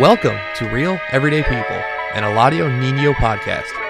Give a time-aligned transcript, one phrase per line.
[0.00, 1.76] Welcome to Real Everyday People,
[2.14, 3.83] an Eladio Nino podcast.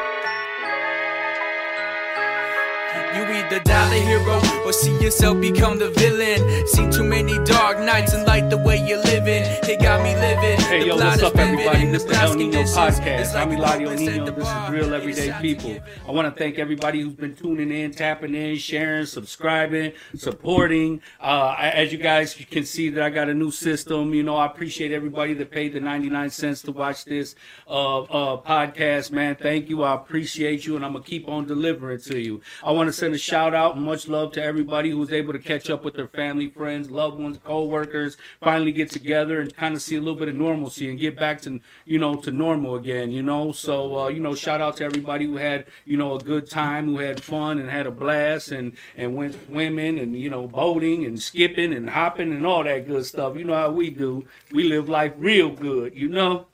[3.44, 6.66] You either die the hero or see yourself become the villain.
[6.66, 9.42] Seen too many dark nights and like the way you're living.
[9.68, 10.58] It got me living.
[10.66, 11.86] Hey, The yo, what's up, everybody?
[11.86, 12.62] This is the El Nino.
[12.62, 13.34] Podcast.
[13.34, 14.30] I'm Eladio Nino.
[14.30, 14.70] This is.
[14.70, 15.78] Real Everyday People.
[16.08, 21.02] I want to thank everybody who's been tuning in, tapping in, sharing, subscribing, supporting.
[21.20, 24.14] Uh, as you guys can see, that I got a new system.
[24.14, 27.34] You know, I appreciate everybody that paid the 99 cents to watch this
[27.68, 29.36] uh, uh, podcast, man.
[29.36, 29.82] Thank you.
[29.82, 32.40] I appreciate you, and I'm going to keep on delivering to you.
[32.64, 35.32] I want to send a shout out and much love to everybody who was able
[35.32, 39.74] to catch up with their family, friends, loved ones, co-workers, finally get together and kind
[39.74, 42.76] of see a little bit of normalcy and get back to, you know, to normal
[42.76, 43.50] again, you know?
[43.50, 46.86] So, uh, you know, shout out to everybody who had, you know, a good time,
[46.86, 51.04] who had fun and had a blast and, and went swimming and, you know, boating
[51.04, 53.36] and skipping and hopping and all that good stuff.
[53.36, 54.26] You know how we do.
[54.52, 56.46] We live life real good, you know?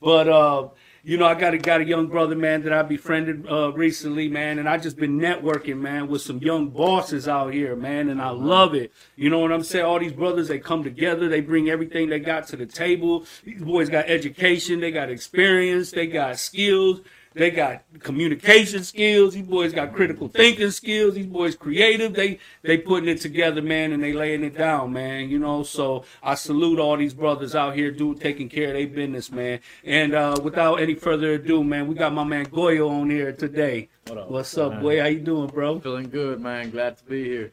[0.00, 0.68] But uh,
[1.06, 4.28] you know, I got a got a young brother, man, that I befriended uh, recently,
[4.28, 8.20] man, and I just been networking, man, with some young bosses out here, man, and
[8.20, 8.92] I love it.
[9.14, 9.84] You know what I'm saying?
[9.84, 13.24] All these brothers, they come together, they bring everything they got to the table.
[13.44, 17.02] These boys got education, they got experience, they got skills.
[17.36, 19.34] They got communication skills.
[19.34, 21.16] These boys got critical thinking skills.
[21.16, 22.14] These boys creative.
[22.14, 25.28] They they putting it together, man, and they laying it down, man.
[25.28, 28.86] You know, so I salute all these brothers out here, do taking care of their
[28.86, 29.60] business, man.
[29.84, 33.90] And uh, without any further ado, man, we got my man Goyo on here today.
[34.06, 34.30] What up?
[34.30, 34.82] What's up, man?
[34.82, 35.00] boy?
[35.02, 35.78] How you doing, bro?
[35.80, 36.70] Feeling good, man.
[36.70, 37.52] Glad to be here.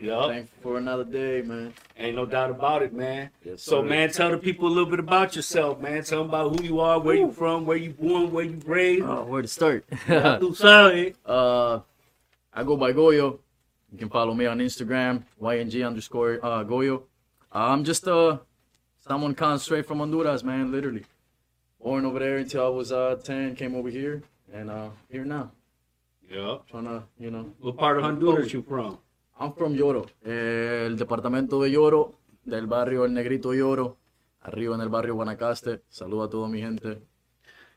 [0.00, 0.30] Yup.
[0.30, 1.74] Thankful for another day, man.
[1.98, 3.30] Ain't no doubt about it, man.
[3.44, 3.86] Yes, So, sir.
[3.88, 6.02] man, tell the people a little bit about yourself, man.
[6.04, 9.04] Tell them about who you are, where you from, where you born, where you raised.
[9.04, 9.84] Oh, where to start?
[10.08, 11.80] Uh,
[12.52, 13.38] I go by Goyo.
[13.92, 17.02] You can follow me on Instagram, YNG underscore uh, Goyo.
[17.52, 18.38] I'm just uh,
[19.06, 20.72] someone come straight from Honduras, man.
[20.72, 21.04] Literally,
[21.82, 23.56] born over there until I was uh 10.
[23.56, 24.22] Came over here,
[24.52, 25.50] and uh, here now.
[26.30, 26.68] Yup.
[26.68, 28.98] Trying to, you know, What part of Honduras you from?
[29.40, 32.12] I'm from Lloro, eh, el departamento de Lloro,
[32.44, 33.96] del barrio El Negrito Lloro,
[34.42, 35.80] arriba en el barrio Guanacaste.
[35.88, 36.98] Saludo a toda mi gente.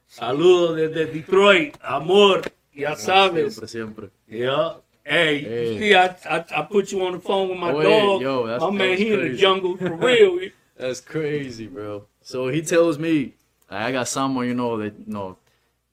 [0.06, 2.42] Saludos desde Detroit, amor.
[2.76, 3.56] Ya sabes.
[3.56, 4.10] Siempre, siempre.
[4.28, 4.78] Yeah.
[5.06, 5.74] Hey, Hey.
[5.74, 8.20] you see, I, I I put you on the phone with my Oh, dog.
[8.20, 10.50] hey, yo, that's- my man, that's he in the jungle for real.
[10.78, 12.08] That's crazy, bro.
[12.22, 13.34] So he tells me
[13.70, 15.38] I got someone, you know, that you know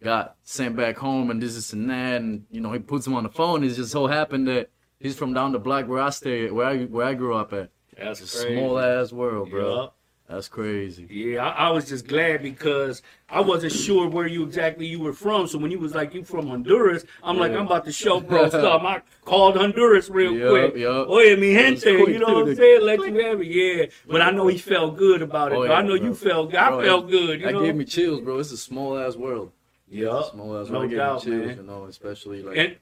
[0.02, 3.14] got sent back home and this is and that, and you know he puts him
[3.14, 3.62] on the phone.
[3.64, 4.68] It just so happened that
[5.00, 7.70] he's from down the block where I stay, where I where I grew up at.
[7.98, 9.80] That's It's a small ass world, bro.
[9.82, 9.86] Yeah.
[10.28, 11.08] That's crazy.
[11.10, 15.12] Yeah, I, I was just glad because I wasn't sure where you exactly you were
[15.12, 15.48] from.
[15.48, 18.48] So when you was like you from Honduras, I'm like I'm about to show bro
[18.48, 18.80] stuff.
[18.84, 20.76] I called Honduras real Yup, quick.
[20.76, 21.06] yup.
[21.08, 22.82] Oh, Oye, mi It gente, you know what I'm saying?
[22.82, 23.86] Let you have it, yeah.
[24.08, 25.56] But I know he felt good about it.
[25.56, 25.74] Oh, bro.
[25.74, 26.06] I know bro.
[26.06, 26.54] you felt.
[26.54, 27.40] I Bro, felt good.
[27.40, 27.62] You That know.
[27.64, 28.38] gave me chills, bro.
[28.38, 29.50] It's a small ass world.
[29.88, 30.22] yeah.
[30.30, 30.84] Small ass No world.
[30.84, 31.56] It gave doubt, chills, man.
[31.56, 32.76] you know, especially like And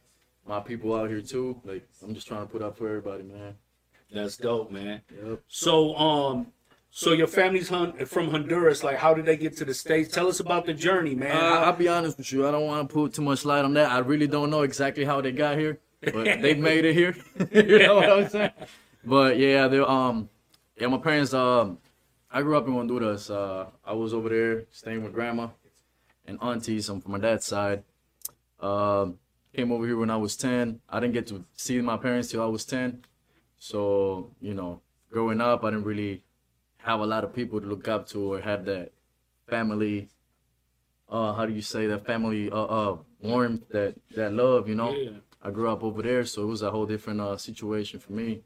[0.49, 1.61] my people out here too.
[1.65, 3.55] Like I'm just trying to put up for everybody, man.
[4.13, 5.03] that's dope, man.
[5.23, 5.43] Yep.
[5.47, 6.47] So, um,
[6.91, 8.83] so your family's hun- from Honduras.
[8.83, 10.13] Like, how did they get to the states?
[10.13, 11.37] Tell us about the journey, man.
[11.37, 12.49] Uh, I'll be honest with you.
[12.49, 13.91] I don't want to put too much light on that.
[13.91, 17.15] I really don't know exactly how they got here, but they made it here.
[17.53, 18.53] you know what I'm saying?
[19.05, 20.31] But yeah, they um,
[20.81, 21.79] yeah, my parents um,
[22.31, 23.29] I grew up in Honduras.
[23.29, 25.49] Uh, I was over there staying with grandma
[26.27, 26.89] and aunties.
[26.89, 27.85] I'm from my dad's side.
[28.61, 29.19] Um,
[29.59, 30.79] came over here when I was ten.
[30.89, 33.05] I didn't get to see my parents till I was ten.
[33.59, 36.23] So you know, growing up, I didn't really
[36.79, 38.93] have a lot of people to look up to or have that
[39.49, 40.09] family
[41.09, 44.93] uh how do you say that family uh uh warmth that that love you know
[44.93, 45.19] Yeah.
[45.43, 48.43] i grew up over there so it was a whole different uh situation for me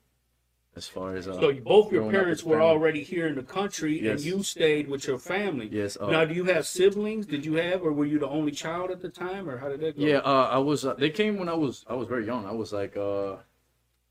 [0.76, 4.20] as far as uh So both your parents were already here in the country, and
[4.20, 5.68] you stayed with your family.
[5.70, 7.26] yes uh, now, do you have siblings?
[7.26, 9.80] Did you have, or were you the only child at the time, or how did
[9.80, 10.04] that go?
[10.04, 12.52] yeah uh i was uh, they came when i was i was very young i
[12.52, 13.36] was like uh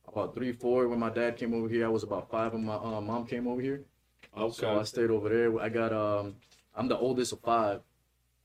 [0.07, 2.75] about three four when my dad came over here i was about five when my
[2.75, 3.81] uh, mom came over here
[4.38, 4.56] Okay.
[4.62, 6.36] so i stayed over there i got um
[6.75, 7.80] i'm the oldest of five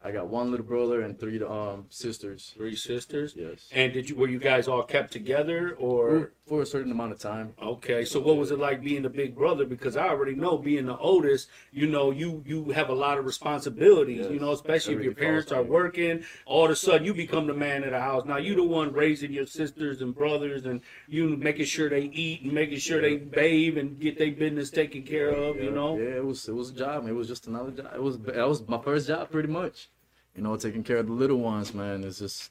[0.03, 3.35] i got one little brother and three um sisters Three sisters.
[3.37, 7.13] yes And did you were you guys all kept together, or for, a certain amount
[7.13, 8.05] of time okay?
[8.05, 9.65] So what was it like being the big brother?
[9.65, 13.25] Because I already know being the oldest, you know, you you have a lot of
[13.25, 14.21] responsibilities.
[14.21, 14.31] Yes.
[14.31, 16.25] You know, especially if your parents are working.
[16.45, 18.25] All of a sudden, you become the man of the house.
[18.25, 22.43] Now you the one raising your sisters and brothers, and you making sure they eat
[22.43, 25.57] and making sure they bathe and get their business taken care of.
[25.57, 25.99] You know.
[25.99, 27.07] Yeah, it was it was a job.
[27.09, 27.91] It was just another job.
[27.95, 29.89] It was that was my first job, pretty much.
[30.35, 32.05] You know, taking care of the little ones, man.
[32.05, 32.51] It's just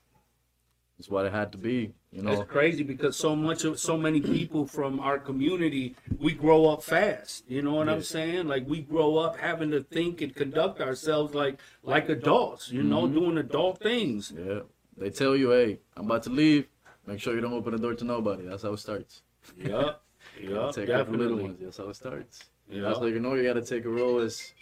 [0.97, 1.94] it's what it had to be.
[2.16, 6.32] You know, That's crazy because so much of so many people from our community, we
[6.34, 7.44] grow up fast.
[7.50, 8.48] You know what I'm saying?
[8.48, 12.72] Like we grow up having to think and conduct ourselves like like adults.
[12.72, 13.16] You know, Mm-hmm.
[13.20, 14.32] doing adult things.
[14.36, 14.62] yeah.
[14.98, 16.68] They tell you, hey, I'm about to leave.
[17.06, 18.44] Make sure you don't open the door to nobody.
[18.46, 19.22] That's how it starts.
[19.58, 20.02] Yup.
[20.42, 21.58] Yeah, take care of the little ones.
[21.62, 22.46] That's how it starts.
[22.70, 22.84] Yeah.
[22.84, 24.54] That's how you know you got to take a role as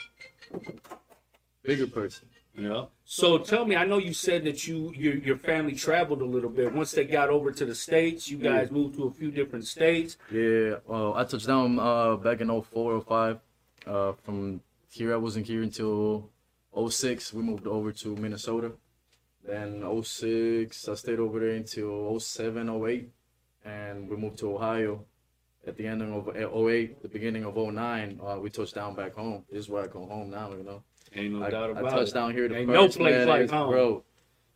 [1.62, 2.28] bigger person.
[2.56, 2.86] Yeah.
[3.04, 6.50] So tell me, I know you said that you your your family traveled a little
[6.50, 6.74] bit.
[6.74, 10.18] Once they got over to the states, you guys moved to a few different states.
[10.32, 13.40] Yeah, well, I touched down uh, back in 04 or 05.
[13.86, 16.30] Uh, from here, I wasn't here until
[16.90, 17.34] 06.
[17.34, 18.74] We moved over to Minnesota.
[19.46, 23.10] Then 06, I stayed over there until 07, 08.
[23.66, 25.06] And we moved to Ohio
[25.68, 28.20] at the end of 08, the beginning of 09.
[28.26, 29.44] Uh, we touched down back home.
[29.52, 30.84] This is where I go home now, you know.
[31.16, 31.88] Ain't no I, doubt about it.
[31.88, 32.14] I touched it.
[32.16, 33.70] down here the Ain't no place man, like home.
[33.72, 34.04] Bro,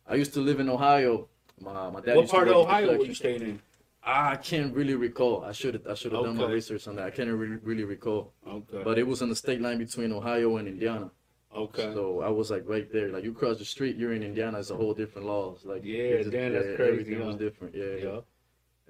[0.06, 1.28] I used to live in Ohio.
[1.60, 3.60] My, my dad What used to part of Ohio were you staying in?
[4.02, 5.44] I can't really recall.
[5.44, 7.06] I should have I should have done my research on that.
[7.06, 8.32] I can't really, really recall.
[8.48, 8.82] Okay.
[8.82, 11.10] But it was on the state line between Ohio and Indiana.
[11.54, 11.92] okay.
[11.92, 13.08] So I was like right there.
[13.08, 14.58] Like you cross the street, you're in Indiana.
[14.58, 15.64] It's a whole different laws.
[15.64, 17.74] Like Yeah, damn, that's crazy, Everything was different.
[17.74, 18.04] Yeah, yeah.
[18.04, 18.20] yeah.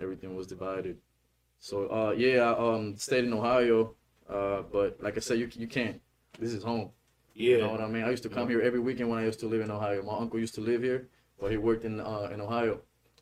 [0.01, 0.99] Everything was divided.
[1.59, 3.95] So uh, yeah, I um stayed in Ohio.
[4.29, 6.01] Uh, but like I said, you you can't.
[6.39, 6.91] This is home.
[7.39, 7.57] Yeah.
[7.57, 8.05] You know what I mean?
[8.05, 10.03] I used to come here every weekend when I used to live in Ohio.
[10.03, 11.09] My uncle used to live here,
[11.41, 12.81] but he worked in uh, in Ohio,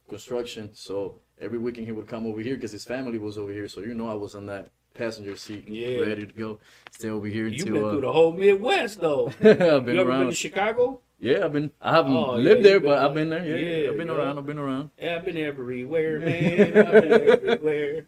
[0.08, 0.70] construction.
[0.72, 3.68] So every weekend he would come over here because his family was over here.
[3.68, 6.00] So you know I was on that passenger seat, Yeah.
[6.00, 6.58] ready to go,
[6.90, 9.26] stay over here You've been uh, through the whole Midwest though.
[9.40, 10.26] I've you been ever been around.
[10.28, 11.00] to Chicago?
[11.20, 11.70] yeah, I've been.
[11.82, 13.44] I haven't Oh, lived yeah, there, you been but I've been there.
[13.44, 14.38] Yeah, yeah, I've been around.
[14.38, 14.90] I've been around.
[14.98, 16.86] Yeah, I've been everywhere, man.
[16.86, 18.06] I've been everywhere.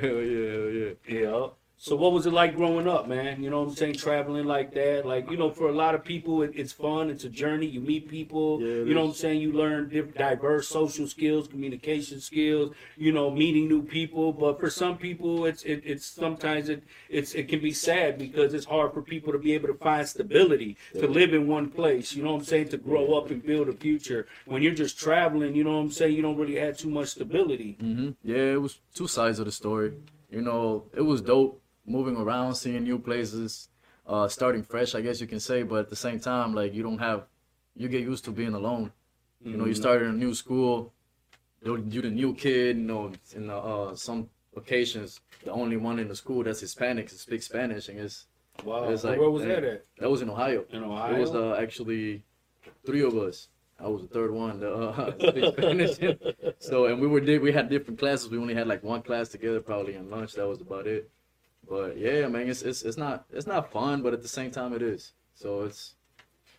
[0.00, 0.92] Hell yeah, hell yeah.
[1.06, 1.46] Yeah.
[1.82, 3.42] So what was it like growing up, man?
[3.42, 3.94] You know what I'm saying?
[3.94, 5.06] Traveling like that.
[5.06, 7.08] Like, you know, for a lot of people, it, it's fun.
[7.08, 7.64] It's a journey.
[7.64, 8.60] You meet people.
[8.60, 9.40] Yeah, you know what I'm saying?
[9.40, 14.30] You learn diff- diverse social skills, communication skills, you know, meeting new people.
[14.30, 18.52] But for some people, it's it, it's sometimes it it's it can be sad because
[18.52, 22.12] it's hard for people to be able to find stability, to live in one place.
[22.14, 22.68] You know what I'm saying?
[22.68, 24.26] To grow up and build a future.
[24.44, 26.14] When you're just traveling, you know what I'm saying?
[26.14, 27.78] You don't really have too much stability.
[27.80, 28.10] Mm-hmm.
[28.22, 29.94] Yeah, it was two sides of the story.
[30.30, 33.68] You know, it was dope moving around, seeing new places,
[34.06, 35.62] uh, starting fresh, I guess you can say.
[35.62, 37.26] But at the same time, like you don't have,
[37.76, 38.92] you get used to being alone.
[39.42, 40.92] You know, you start in a new school,
[41.64, 42.76] you're, you're the new kid.
[42.76, 47.46] You know, in uh, some occasions, the only one in the school that's Hispanic speaks
[47.46, 48.26] Spanish, and it's
[48.64, 48.90] Wow.
[48.90, 49.84] It's like, Where was that at?
[49.98, 50.64] that was in Ohio.
[50.70, 51.14] In Ohio.
[51.14, 52.22] It was uh, actually
[52.84, 53.48] three of us.
[53.78, 55.96] I was the third one to uh, speak Spanish.
[56.58, 58.28] so, and we were we had different classes.
[58.28, 60.34] We only had like one class together, probably in lunch.
[60.34, 61.10] That was about it.
[61.70, 64.72] But yeah, man, it's it's it's not it's not fun, but at the same time,
[64.72, 65.12] it is.
[65.36, 65.94] So it's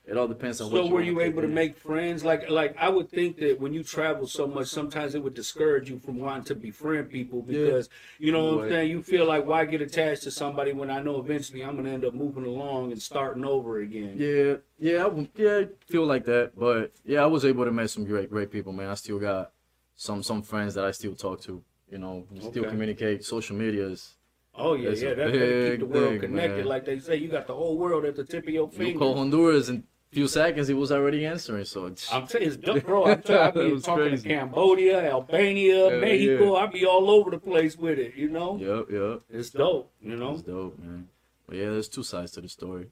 [0.07, 0.71] it all depends on.
[0.71, 1.53] what So were wanna you able to in.
[1.53, 2.23] make friends?
[2.23, 5.89] Like like I would think that when you travel so much, sometimes it would discourage
[5.89, 7.57] you from wanting to befriend people Yeah.
[7.59, 8.91] because you know what I'm saying.
[8.91, 12.05] You feel like why get attached to somebody when I know eventually I'm gonna end
[12.05, 14.15] up moving along and starting over again.
[14.17, 16.53] Yeah, yeah, I, yeah, I feel like that.
[16.57, 18.87] But yeah, I was able to meet some great, great people, man.
[18.87, 19.51] I still got
[19.97, 21.61] some some friends that I still talk to.
[21.91, 22.69] You know, still Okay.
[22.69, 23.25] communicate.
[23.25, 24.15] Social media is
[24.55, 25.13] Oh yeah, yeah.
[25.13, 26.57] That's how to keep the world thing, connected.
[26.57, 26.65] man.
[26.65, 28.91] Like they say, you got the whole world at the tip of your finger.
[28.91, 29.77] You call Honduras in
[30.11, 31.63] a few seconds, he was already answering.
[31.65, 33.05] So it's, I'm telling you, it's bro.
[33.05, 34.23] I'm telling you, I It be talking crazy.
[34.29, 36.55] to Cambodia, Albania, Mexico.
[36.57, 36.63] yeah.
[36.63, 38.15] I be all over the place with it.
[38.15, 39.21] You know, yep, yep.
[39.29, 39.91] it's dope.
[40.01, 40.33] You know.
[40.33, 41.07] It's dope, man.
[41.47, 42.87] But yeah, there's two sides to the story.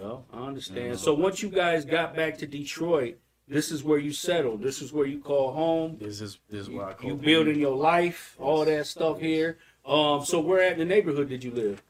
[0.00, 0.86] Yeah, I understand.
[0.90, 0.96] Yeah.
[0.96, 4.62] So once you guys got back to Detroit, this is where you settled.
[4.62, 5.98] This is where you call home.
[6.00, 9.58] This is this is what I call You building your life, all that stuff here.
[9.86, 11.82] Um, so where at in the neighborhood did you live?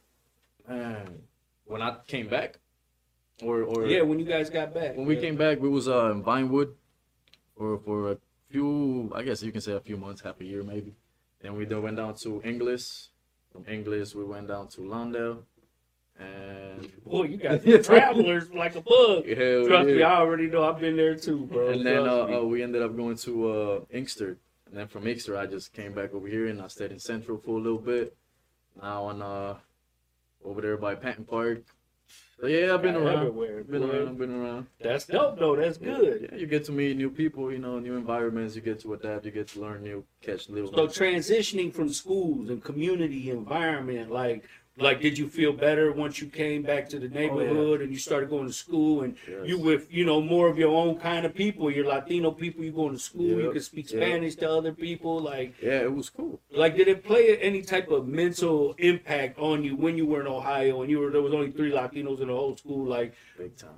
[0.69, 1.23] Man,
[1.65, 2.59] when I came back,
[3.43, 4.97] or or Yeah, when you guys got back.
[4.97, 5.21] when we Yeah.
[5.23, 6.75] came back, we was uh, in Vinewood
[7.57, 8.19] for for a
[8.51, 10.95] few, I guess you can say a few months, half a year maybe.
[11.41, 13.11] Then we then went down to Inglis.
[13.53, 15.39] From Inglis, we went down to Lawndale,
[16.19, 19.27] and Boy, you guys are travelers like a bug.
[19.27, 20.13] hell Trust me, yeah.
[20.13, 20.65] I already know.
[20.69, 21.69] I've been there too, bro.
[21.69, 24.37] And then uh, uh, we ended up going to uh, Inkster.
[24.77, 27.39] And then from Inkster, I just came back over here and I stayed in Central
[27.39, 28.15] for a little bit.
[28.83, 29.55] Now I'm uh,
[30.45, 31.63] over there by Patton Park.
[32.39, 33.17] So yeah, I've been Yeah, around.
[33.29, 33.89] everywhere, Been boy.
[33.89, 34.67] around, been around.
[34.79, 35.57] That's dope, though.
[35.57, 36.29] That's good.
[36.31, 38.55] Yeah, you get to meet new people, you know, new environments.
[38.55, 39.25] You get to adapt.
[39.25, 40.71] You get to learn new, catch little.
[40.71, 44.45] So transitioning from schools and community environment, like
[44.79, 48.29] like did you feel better once you came back to the neighborhood and you started
[48.29, 49.47] going to school and Yes.
[49.49, 52.73] you with you know more of your own kind of people, your Latino people, you
[52.73, 54.03] going to school, you Yep, can speak yep.
[54.03, 56.41] Spanish to other people, like yeah, it was cool.
[56.51, 60.27] like did it play any type of mental impact on you when you were in
[60.27, 63.57] Ohio and you were there was only three Latinos in the whole school, like Big
[63.57, 63.71] time.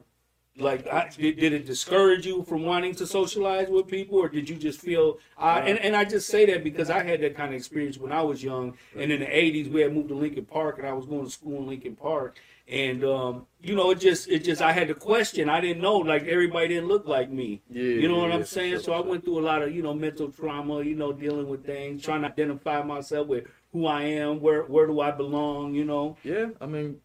[0.61, 4.49] Like I, did, did it discourage you from wanting to socialize with people or did
[4.49, 7.51] you just feel uh, and, and i just say that because i had that kind
[7.51, 10.45] of experience when i was young and in the 80s we had moved to lincoln
[10.45, 12.39] park and i was going to school in lincoln park
[12.69, 15.97] and um, you know it just it just i had to question i didn't know
[15.97, 17.63] like everybody didn't look like me.
[17.71, 18.73] Yeah, you know what yeah, i'm saying?
[18.73, 21.49] Sure, so i went through a lot of you know mental trauma you know dealing
[21.49, 25.75] with things trying to identify myself with who i am where where do i belong
[25.75, 26.17] you know?
[26.25, 27.01] Yeah, I mean,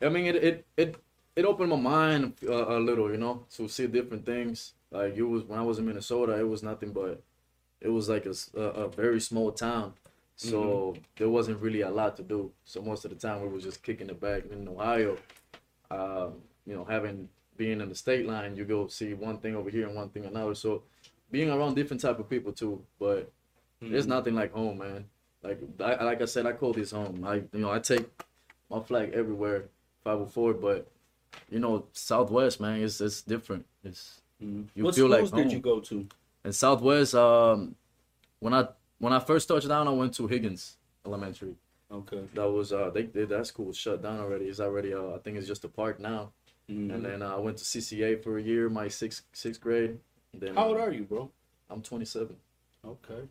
[0.00, 0.96] I mean, it it it,
[1.38, 4.72] it opened my mind a, a little, you know, to see different things.
[4.90, 7.22] Like it was when I was in Minnesota, it was nothing but,
[7.80, 9.92] it was like a, a very small town,
[10.34, 12.50] so there wasn't really a lot to do.
[12.64, 15.16] So most of the time we was just kicking it back in Ohio.
[15.92, 19.70] Um, you know, having being in the state line, you go see one thing over
[19.70, 20.56] here and one thing another.
[20.56, 20.82] So
[21.30, 23.30] being around different type of people too, but
[23.80, 25.04] there's nothing like home, man.
[25.44, 27.24] Like I like I said, I call this home.
[27.24, 28.06] I you know I take
[28.68, 29.66] my flag everywhere,
[30.02, 30.90] 504, but
[31.50, 33.64] you know Southwest, man, it's it's different.
[33.84, 36.06] It's you what feel like schools did you go to
[36.44, 37.14] in Southwest.
[37.14, 37.74] Um,
[38.40, 38.68] when I
[38.98, 41.54] when I first touched down, I went to Higgins Elementary.
[41.90, 44.46] okay That was uh they, they that school was shut down already.
[44.46, 46.32] It's already uh I think it's just a park now.
[46.70, 46.92] Mhm.
[46.94, 49.98] And then uh, I went to CCA for a year, my sixth sixth grade.
[50.34, 51.30] Then how old are you bro
[51.70, 52.36] I'm 27.
[52.84, 53.22] okay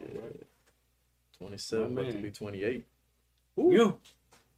[0.00, 0.20] Yeah.
[1.38, 2.84] 27, My about to be 28.
[3.56, 3.98] you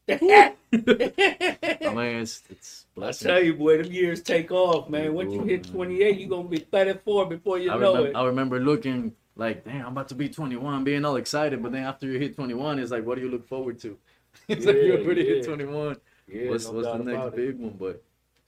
[0.08, 3.12] I mean, it's it's I blessing.
[3.12, 5.14] tell you, boy, them years take off, man.
[5.14, 8.18] Once you hit 28, you're gonna be 34 before you I know remember, it.
[8.18, 11.62] I remember looking like, damn, I'm about to be 21, being all excited.
[11.62, 13.98] But then after you hit 21, it's like, what do you look forward to?
[14.48, 15.96] it's like you Yeah, already hit 21.
[16.26, 17.76] yeah, what's no what's the next big one?
[17.78, 18.02] But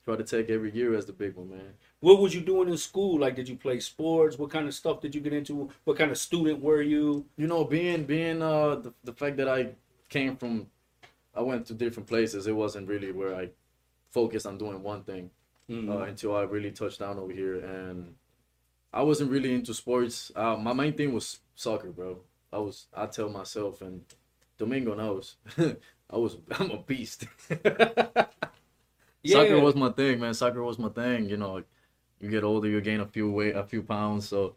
[0.05, 1.73] try to take every year as the big one, man.
[1.99, 3.19] What was you doing in school?
[3.19, 4.37] Like, did you play sports?
[4.37, 5.69] What kind of stuff did you get into?
[5.83, 7.25] What kind of student were you?
[7.37, 9.75] You know, being being uh the, the fact that I
[10.09, 10.67] came from,
[11.37, 12.47] I went to different places.
[12.47, 13.49] It wasn't really where I
[14.11, 15.31] focused on doing one thing.
[15.69, 15.89] Mhm.
[15.89, 17.59] uh, until I really touched down over here.
[17.59, 18.15] And
[18.93, 20.31] I wasn't really into sports.
[20.33, 22.21] Uh, my main thing was soccer, bro.
[22.53, 22.87] I was.
[22.93, 24.05] I tell myself, and
[24.57, 25.35] Domingo knows.
[26.09, 26.37] I was.
[26.59, 27.25] I'm a beast.
[29.25, 30.33] Soccer was my thing, man.
[30.33, 31.27] Soccer was my thing.
[31.29, 31.63] You know,
[32.21, 34.29] you get older, you gain a few weight, a few pounds.
[34.29, 34.55] So,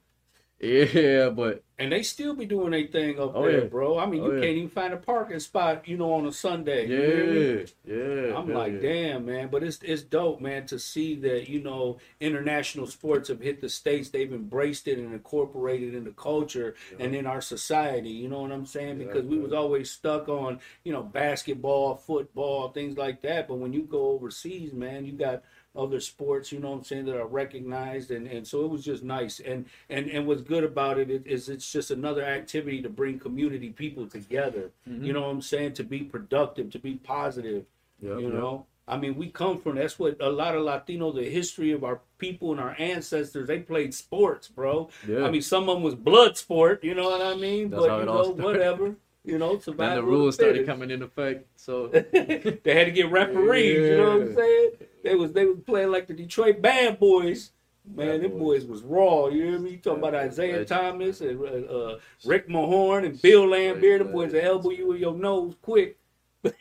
[0.60, 3.64] yeah, but and they still be doing their thing up Oh, there, yeah.
[3.64, 3.98] bro.
[3.98, 4.40] I mean, Oh, you yeah.
[4.42, 6.86] can't even find a parking spot, you know, on a Sunday.
[6.86, 7.66] You hear me?
[7.86, 7.96] yeah,
[8.28, 8.36] yeah.
[8.36, 8.80] I'm hell like, yeah.
[8.80, 9.48] damn, man.
[9.50, 13.70] But it's it's dope, man, to see that you know international sports have hit the
[13.70, 14.10] states.
[14.10, 18.10] They've embraced it and incorporated into culture and in our society.
[18.10, 19.00] You know what I'm saying?
[19.00, 23.48] Yeah, Because we was always stuck on you know basketball, football, things like that.
[23.48, 25.42] But when you go overseas, man, you got
[25.76, 26.50] other sports.
[26.52, 29.40] You know what I'm saying that are recognized, and and so it was just nice.
[29.40, 33.70] And and and what's good about it is it's just another activity to bring community
[33.70, 34.70] people together.
[34.88, 35.04] Mm-hmm.
[35.04, 35.74] You know what I'm saying?
[35.74, 37.64] To be productive, to be positive
[38.02, 38.32] Yep, you yep.
[38.32, 41.84] know i mean we come from that's what a lot of latino the history of
[41.84, 45.24] our people and our ancestors they played sports bro Yeah.
[45.24, 47.98] i mean some of them was blood sport you know what i mean That's but
[48.00, 48.94] you know whatever
[49.30, 51.46] you know Then the rules started coming into effect.
[51.56, 54.70] So they had to get referees you know what i'm saying
[55.04, 57.52] they was they was playing like the detroit bad boys
[57.92, 58.66] Man, them boys.
[58.66, 59.26] was raw.
[59.28, 59.70] You hear me?
[59.70, 60.68] You talking about Isaiah legend.
[60.68, 63.98] Thomas and uh, uh, Rick Mahorn and Bill Laimbeer.
[63.98, 65.98] Them boys will elbow you in your nose quick.
[66.44, 66.52] walk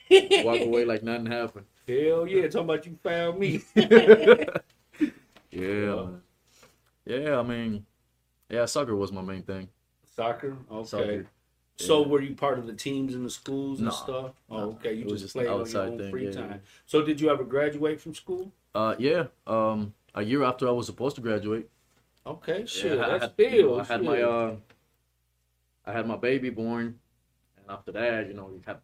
[0.62, 1.66] away like nothing happened.
[1.88, 2.48] Hell yeah!
[2.48, 3.62] Talking about you found me.
[5.52, 6.08] Yeah.
[7.06, 7.86] Yeah, I mean,
[8.50, 9.68] yeah, soccer was my main thing.
[10.16, 10.58] Soccer.
[10.72, 10.88] Okay.
[10.88, 11.26] Soccer.
[11.80, 12.08] So Yeah.
[12.08, 14.34] were you part of the teams in the schools and stuff?
[14.50, 14.94] Oh, okay.
[14.94, 16.50] You just just played on your own thing, free yeah, time.
[16.52, 16.58] yeah.
[16.86, 18.52] So did you ever graduate from school?
[18.76, 19.28] Uh, yeah.
[19.48, 21.70] Um, a year after I was supposed to graduate.
[22.28, 23.52] Okay, shit, Yeah, I that's still.
[23.52, 24.56] you know, I had my uh,
[25.86, 27.00] I had my baby born,
[27.58, 28.82] and after that, you know, you have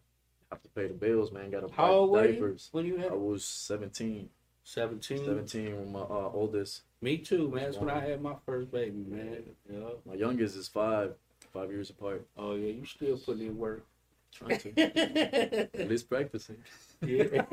[0.50, 1.50] have to pay the bills, man.
[1.50, 2.68] Got to How buy were you diapers.
[2.72, 4.30] when you had I was 17,
[4.64, 5.18] 17?
[5.24, 6.82] 17 with my uh, oldest.
[7.02, 7.64] Me too, man.
[7.64, 9.44] That's when I had my first baby, man.
[9.70, 9.80] Yeah.
[10.06, 11.14] My youngest is five,
[11.52, 12.26] five years apart.
[12.36, 13.84] Oh yeah, you still putting in work.
[14.32, 14.80] Trying to,
[15.80, 16.58] at least practicing.
[17.00, 17.44] yeah.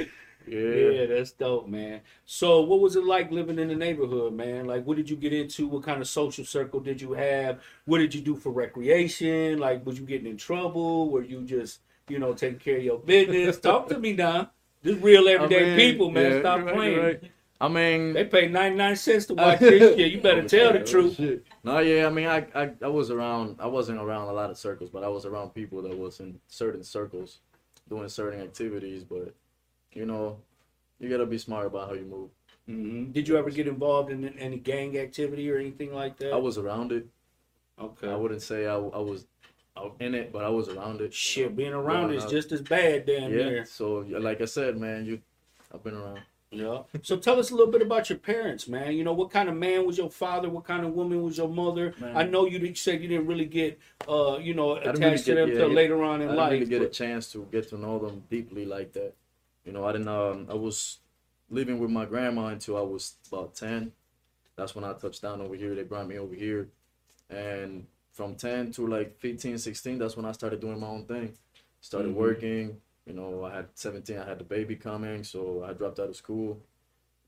[0.46, 0.58] Yeah.
[0.60, 2.02] Yeah, that's dope, man.
[2.24, 4.66] So, what was it like living in the neighborhood, man?
[4.66, 5.66] Like, what did you get into?
[5.66, 7.60] What kind of social circle did you have?
[7.84, 9.58] What did you do for recreation?
[9.58, 11.10] Like, was you getting in trouble?
[11.10, 13.58] Were you just, you know, taking care of your business?
[13.60, 14.50] Talk to me now.
[14.84, 16.30] Just real everyday mean, people, man.
[16.30, 16.98] yeah, Stop right, playing.
[16.98, 17.22] right.
[17.60, 20.12] I mean, They pay 99 cents to watch this shit.
[20.12, 21.18] You better tell the truth.
[21.64, 23.56] No, yeah, I mean, I, I I was around.
[23.58, 26.38] I wasn't around a lot of circles, but I was around people that was in
[26.48, 27.38] certain circles,
[27.88, 29.04] doing certain activities.
[29.04, 29.34] But
[29.92, 30.38] you know,
[31.00, 32.30] you gotta be smart about how you move.
[32.66, 36.32] hmm Did you ever get involved in any gang activity or anything like that?
[36.32, 37.06] I was around it.
[37.80, 38.10] okay.
[38.10, 39.26] I wouldn't say I, I was
[39.78, 41.04] out in it, but I was around it.
[41.04, 43.44] you Shit, know, being around is just as bad down yeah.
[43.44, 43.64] there.
[43.64, 45.20] So like I said, man, you,
[45.72, 46.20] I've been around.
[46.50, 46.82] Yeah.
[47.02, 48.94] So tell us a little bit about your parents, man.
[48.96, 50.48] You know, what kind of man was your father?
[50.48, 51.94] What kind of woman was your mother?
[52.00, 52.16] Man.
[52.16, 55.50] I know you said you didn't really get, uh, you know, attached really to them
[55.50, 56.52] till yeah, later on in I didn't life.
[56.52, 59.14] really get a chance to get to know them deeply like that.
[59.64, 60.08] You know, I didn't.
[60.08, 60.98] Um, I was
[61.50, 63.92] living with my grandma until I was about ten.
[64.54, 65.74] That's when I touched down over here.
[65.74, 66.68] They brought me over here,
[67.28, 71.34] and from ten to like 15, 16, that's when I started doing my own thing.
[71.82, 72.14] Started Mhm.
[72.14, 72.80] working.
[73.06, 74.18] You know, I had seventeen.
[74.18, 76.60] I had the baby coming, so I dropped out of school.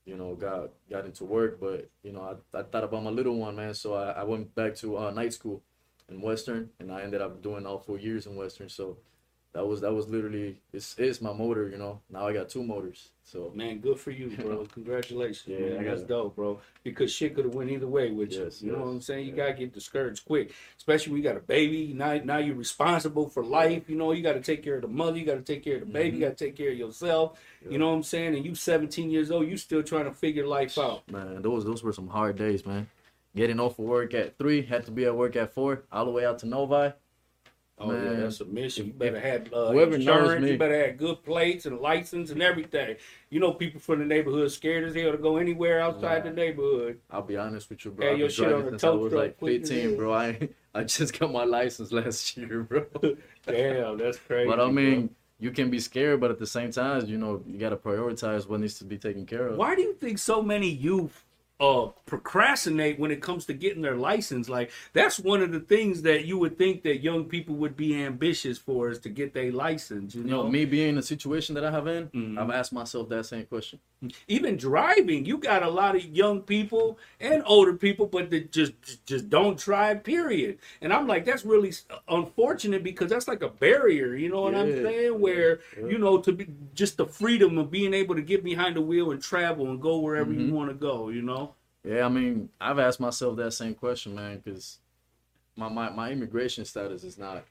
[0.05, 3.35] You know, got got into work, but you know, I, I thought about my little
[3.37, 3.73] one, man.
[3.73, 5.61] So I, I went back to uh, night school
[6.09, 8.69] in Western, and I ended up doing all four years in Western.
[8.69, 8.97] So
[9.53, 12.01] that was that was literally it's it's my motor, you know.
[12.09, 13.09] Now I got two motors.
[13.23, 14.65] So Man, good for you, bro.
[14.73, 15.85] Congratulations, Yeah, man.
[15.85, 16.59] That's dope, bro.
[16.83, 18.71] Because shit could have went either way with Yes, you.
[18.71, 19.25] You know what I'm saying?
[19.25, 19.45] You yeah.
[19.45, 21.93] gotta get discouraged quick, especially when you got a baby.
[21.93, 23.89] Now, now you're responsible for life.
[23.89, 25.17] You know, you got to take care of the mother.
[25.17, 26.09] You got to take care of the baby.
[26.09, 26.21] Mm-hmm.
[26.21, 27.39] You got to take care of yourself.
[27.69, 28.35] You know what I'm saying?
[28.35, 31.09] And you 17 years old, you still trying to figure life out.
[31.11, 32.89] man, those those were some hard days, man.
[33.35, 36.11] Getting off of work at three, had to be at work at four, all the
[36.11, 36.93] way out to Novi.
[37.79, 38.87] Oh yeah, that's a mission.
[38.87, 40.43] You better have uh, whoever insurance.
[40.43, 42.97] me- You better have good plates and license and everything.
[43.29, 46.99] You know, people from the neighborhood scared as hell to go anywhere outside the neighborhood.
[47.09, 48.11] I'll be honest with you, bro.
[48.11, 50.13] I've your shit on the since I was like 15, bro.
[50.13, 52.85] I I just got my license last year, bro.
[53.47, 54.49] Damn, that's crazy.
[54.49, 54.71] But I bro.
[54.71, 58.47] mean, you can be scared, but at the same time, you know, you gotta prioritize
[58.47, 59.57] what needs to be taken care of.
[59.57, 61.23] Why do you think so many youth
[61.59, 64.47] uh procrastinate when it comes to getting their license?
[64.49, 68.01] Like that's one of the things that you would think that young people would be
[68.01, 70.15] ambitious for is to get their license.
[70.15, 72.37] You You know, know, me being in the situation that I have in, Mhm.
[72.37, 73.79] I've asked myself that same question.
[74.29, 78.71] even driving, you got a lot of young people and older people, but that just
[79.05, 80.03] just don't drive.
[80.05, 80.57] Period.
[80.81, 81.73] And I'm like, that's really
[82.07, 84.15] unfortunate because that's like a barrier.
[84.15, 85.19] You know what I'm saying?
[85.19, 85.87] Where Yeah.
[85.87, 89.11] you know to be just the freedom of being able to get behind the wheel
[89.11, 90.51] and travel and go wherever you Mhm.
[90.51, 91.09] want to go.
[91.09, 91.48] You know.
[91.83, 94.79] Yeah, I mean, I've asked myself that same question, man, because
[95.55, 97.45] my, my my immigration status is not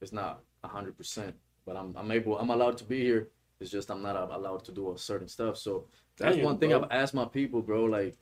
[0.00, 3.28] it's not hundred percent, but I'm I'm able I'm allowed to be here.
[3.60, 5.56] It's just I'm not allowed to do a certain stuff.
[5.56, 6.82] So that's Damn, one thing bro.
[6.82, 7.84] I've asked my people, bro.
[7.84, 8.16] Like,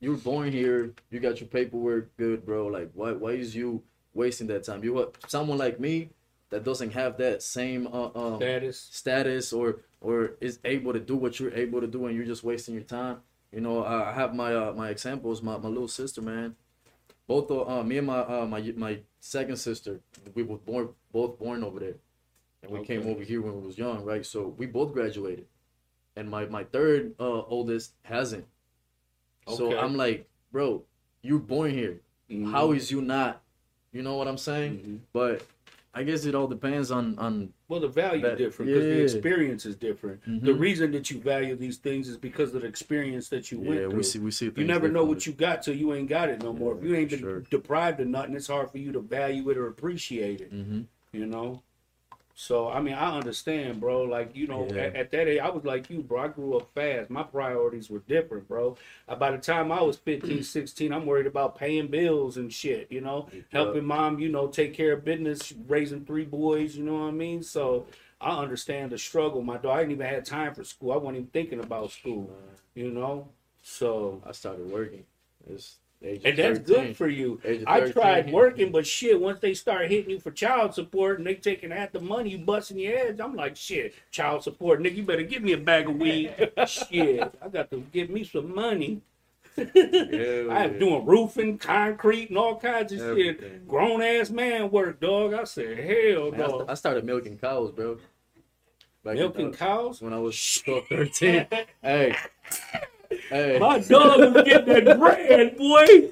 [0.00, 2.66] you're born here, you got your paperwork good, bro.
[2.66, 3.82] Like, why why is you
[4.14, 4.84] wasting that time?
[4.84, 6.10] You what someone like me
[6.50, 8.88] that doesn't have that same uh, um, Status.
[8.90, 12.44] status or or is able to do what you're able to do and you're just
[12.44, 13.18] wasting your time.
[13.52, 15.42] You know, I have my uh, my examples.
[15.42, 16.56] My, my little sister, man.
[17.26, 20.00] Both uh, me and my uh, my my second sister,
[20.34, 21.96] we were born both born over there,
[22.62, 24.24] and we came over here when we was young, right?
[24.24, 25.46] So we both graduated,
[26.16, 28.46] and my my third uh, oldest hasn't.
[29.46, 29.56] Okay.
[29.56, 30.82] So I'm like, bro,
[31.22, 32.00] you're born here.
[32.30, 32.50] Mhm.
[32.50, 33.42] How is you not?
[33.92, 34.78] You know what I'm saying?
[34.78, 34.98] Mhm.
[35.12, 35.42] But
[35.94, 39.66] I guess it all depends on on Well, the value That- different because the experience
[39.66, 40.22] is different.
[40.24, 40.58] The Mhm.
[40.58, 43.88] reason that you value these things is because of the experience that you went yeah.
[43.88, 43.96] through.
[43.98, 44.50] We see we see.
[44.56, 46.76] you never know what you got till you ain't got it no more.
[46.78, 49.66] if you ain't been deprived of nothing, it's hard for you to value it or
[49.66, 50.52] appreciate it.
[50.52, 50.86] Mhm.
[51.12, 51.62] You know.
[52.34, 54.02] So I mean, I understand, bro.
[54.02, 54.82] Like you know, Yeah.
[54.82, 56.22] at, at that age, I was like you, bro.
[56.22, 57.10] I grew up fast.
[57.10, 58.76] My priorities were different, bro.
[59.08, 62.90] Uh, by the time I was 15, 16, I'm worried about paying bills and shit.
[62.90, 66.76] You know, helping mom, you know, take care of business, raising three boys.
[66.76, 67.42] You know what I mean?
[67.42, 67.86] So
[68.20, 69.42] I understand the struggle.
[69.42, 70.92] My daughter, I didn't even have time for school.
[70.92, 72.30] I wasn't even thinking about school.
[72.74, 73.28] You know,
[73.62, 75.04] so I started working.
[75.50, 76.64] It's the age of and that's 13.
[76.64, 77.40] good for you.
[77.66, 81.34] I tried working, but shit, once they start hitting you for child support and they
[81.34, 83.20] taking half the money, you busting your head.
[83.20, 86.34] I'm like, shit, child support, nigga, you better give me a bag of weed.
[86.66, 89.00] shit, I got to give me some money.
[89.56, 90.78] Hell I was yeah.
[90.78, 93.68] doing roofing, concrete, and all kinds of shit.
[93.68, 95.34] Grown ass man work, dog.
[95.34, 96.70] I said, hell, Man, I, dog.
[96.70, 97.98] I started milking cows, bro.
[99.04, 100.00] Back Milking uh, cows.
[100.00, 101.46] when I was 12, 13.
[101.82, 102.16] hey,
[103.32, 106.10] hey, My dog was getting that bread, boy.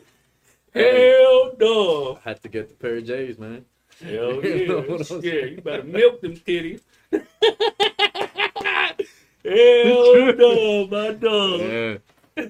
[0.74, 2.18] Hell, no.
[2.24, 3.64] I had to get the pair of J's, man.
[4.02, 4.82] Hell yeah.
[5.20, 6.80] yeah, you better milk them titties.
[9.44, 11.60] Hell no, my dog.
[11.60, 11.98] Yeah,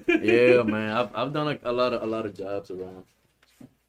[0.07, 0.91] yeah, man.
[0.95, 3.03] I've I've done a, a lot of a lot of jobs around.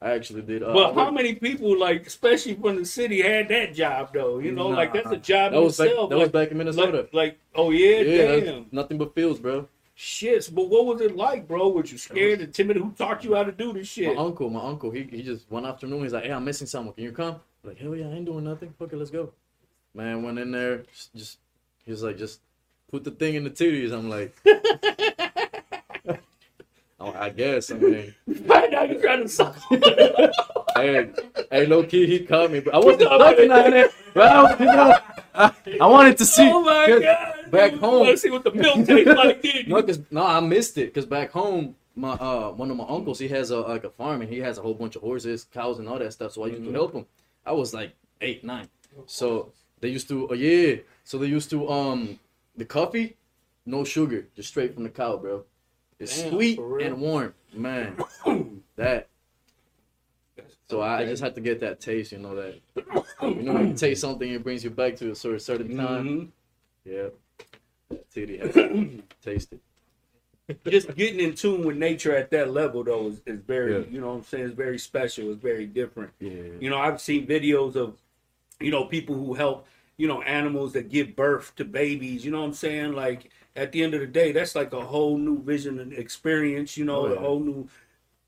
[0.00, 0.64] I actually did.
[0.64, 4.38] Uh, But how many people, like, especially from the city, had that job though?
[4.40, 6.10] You know, like that's a job that was back, itself.
[6.10, 6.98] that was back in Minnesota.
[6.98, 9.68] like, like, oh yeah, yeah, damn, nothing but fields, bro.
[9.94, 10.48] Shit.
[10.52, 11.68] But what was it like, bro?
[11.68, 12.76] Was you scared and timid?
[12.76, 14.14] Who taught you how to do this shit?
[14.14, 16.94] My uncle, my uncle, he, he just one afternoon he's like, "Hey, I'm missing someone.
[16.94, 18.74] Can you come?" I'm like, hell yeah, I ain't doing nothing.
[18.78, 19.32] Fuck it, let's go.
[19.94, 21.38] Man, went in there, just,
[21.84, 22.40] he's like, just
[22.90, 23.92] put the thing in the titties.
[23.92, 24.34] I'm like,
[26.98, 27.70] oh, I guess.
[27.70, 29.56] I mean, Right now you're trying to suck.
[30.76, 31.10] hey,
[31.50, 33.92] hey, low key, he caught me, but I wasn't looking at it.
[34.16, 34.98] I, you know,
[35.34, 36.50] I, I wanted to see.
[36.50, 37.41] oh my god.
[37.52, 38.06] Back home.
[38.06, 39.42] Let's see what the milk tastes like.
[39.42, 40.92] Did No, cause no, I missed it.
[40.92, 44.22] Cause back home, my uh one of my uncles, he has a like a farm
[44.22, 46.32] and he has a whole bunch of horses, cows, and all that stuff.
[46.32, 46.66] So I used Mhm.
[46.66, 47.06] to help him.
[47.46, 48.68] I was like eight, nine.
[49.06, 50.76] So they used to, oh yeah.
[51.04, 52.18] So they used to um
[52.56, 53.16] the coffee,
[53.66, 55.44] no sugar, just straight from the cow, bro.
[55.98, 57.96] It's Damn, sweet and warm, man.
[58.76, 59.08] that.
[60.70, 62.54] So I just had to get that taste, you know that.
[63.22, 66.08] You know when you taste something, it brings you back to a certain certain time.
[66.08, 66.28] Mhm.
[66.84, 67.08] Yeah.
[68.12, 69.60] Titty has to taste it.
[70.68, 73.84] just getting in tune with nature at that level though is, is very Yeah.
[73.90, 76.30] you know what i'm saying it's very special it's very different Yeah.
[76.60, 77.96] you know i've seen videos of
[78.60, 82.40] you know people who help you know animals that give birth to babies you know
[82.40, 85.40] what i'm saying like at the end of the day that's like a whole new
[85.42, 87.14] vision and experience you know Oh, yeah.
[87.16, 87.68] a whole new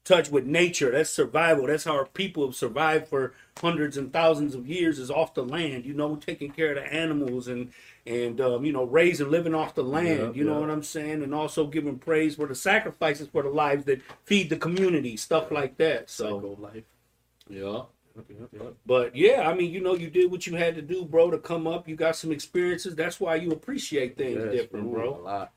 [0.04, 0.90] touch with nature.
[0.90, 1.66] That's survival.
[1.66, 5.44] That's how our people have survived for hundreds and thousands of years is off the
[5.44, 7.70] land you know taking care of the animals and
[8.04, 11.22] and um, you know raising living off the land Yeah, you know what i'm saying?
[11.22, 15.50] And also giving praise for the sacrifices for the lives that feed the community stuff
[15.50, 16.40] like that so.
[16.40, 16.84] Psycho life.
[17.48, 17.82] yeah
[18.86, 21.38] but yeah i mean you know you did what you had to do bro to
[21.38, 21.88] come up.
[21.88, 22.94] You got some experiences.
[22.94, 25.48] That's why you appreciate things Yes, different bro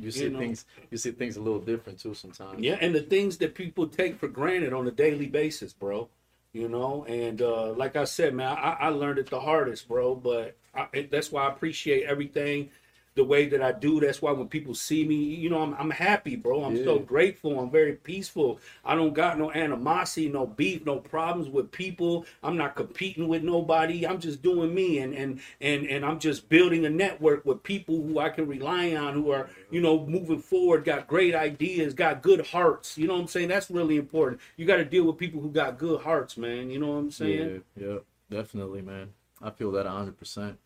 [0.00, 0.38] You see know.
[0.38, 0.64] things.
[0.90, 2.60] You see things a little different too sometimes.
[2.60, 6.08] Yeah, and the things that people take for granted on a daily basis, bro.
[6.52, 10.14] You know, and uh, like I said, man, I, I learned it the hardest, bro.
[10.14, 12.70] But I, it, that's why I appreciate everything
[13.14, 14.00] the way that I do.
[14.00, 16.64] That's why when people see me, you know, I'm, I'm happy, bro.
[16.64, 17.60] I'm so grateful.
[17.60, 18.58] I'm very peaceful.
[18.84, 22.24] I don't got no animosity, no beef, no problems with people.
[22.42, 24.06] I'm not competing with nobody.
[24.06, 28.02] I'm just doing me, and and and and I'm just building a network with people
[28.02, 32.22] who I can rely on, who are you know moving forward, got great ideas, got
[32.22, 32.96] good hearts.
[32.96, 33.48] You know what I'm saying?
[33.48, 34.40] That's really important.
[34.56, 36.70] You got to deal with people who got good hearts, man.
[36.70, 37.62] You know what I'm saying?
[37.76, 37.98] Yeah, yeah,
[38.30, 39.12] definitely, man.
[39.42, 40.58] I feel that hundred percent.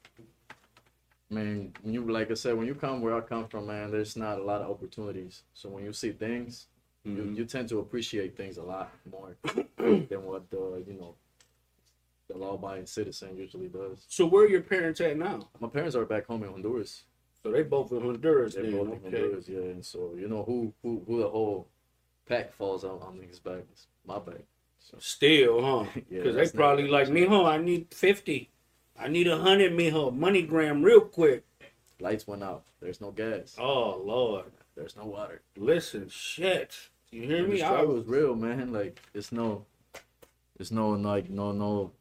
[1.29, 4.17] Man, when you like I said, when you come where I come from, man, there's
[4.17, 5.43] not a lot of opportunities.
[5.55, 6.69] So when you see things,
[7.05, 7.37] you, Mhm.
[7.37, 9.37] you tend to appreciate things a lot more
[9.77, 11.15] than what the you know
[12.29, 14.05] the law-abiding citizen usually does.
[14.09, 15.49] So where are your parents at now?
[15.61, 17.05] My parents are back home in Honduras.
[17.43, 18.55] So they both in Honduras.
[18.55, 19.03] They're then, both in okay.
[19.21, 19.59] Honduras, yeah.
[19.61, 21.69] And so you know who who who the whole
[22.27, 23.62] pack falls on on niggas' back.
[23.73, 24.43] It's my back.
[24.79, 25.91] So Still, huh?
[26.11, 27.29] Yeah, Because they probably like, saying.
[27.29, 28.49] mijo, I need 50.
[28.98, 30.16] I need a 100, mijo.
[30.16, 31.44] MoneyGram real quick.
[32.00, 32.64] lights went out.
[32.80, 33.56] There's no gas.
[33.59, 34.46] Oh, Lord.
[34.76, 35.40] There's no water.
[35.56, 36.76] Listen, shit.
[37.11, 37.62] You hear And the me?
[37.62, 38.72] I struggle was, real, man.
[38.72, 39.64] Like it's no,
[40.59, 41.92] it's no like no no,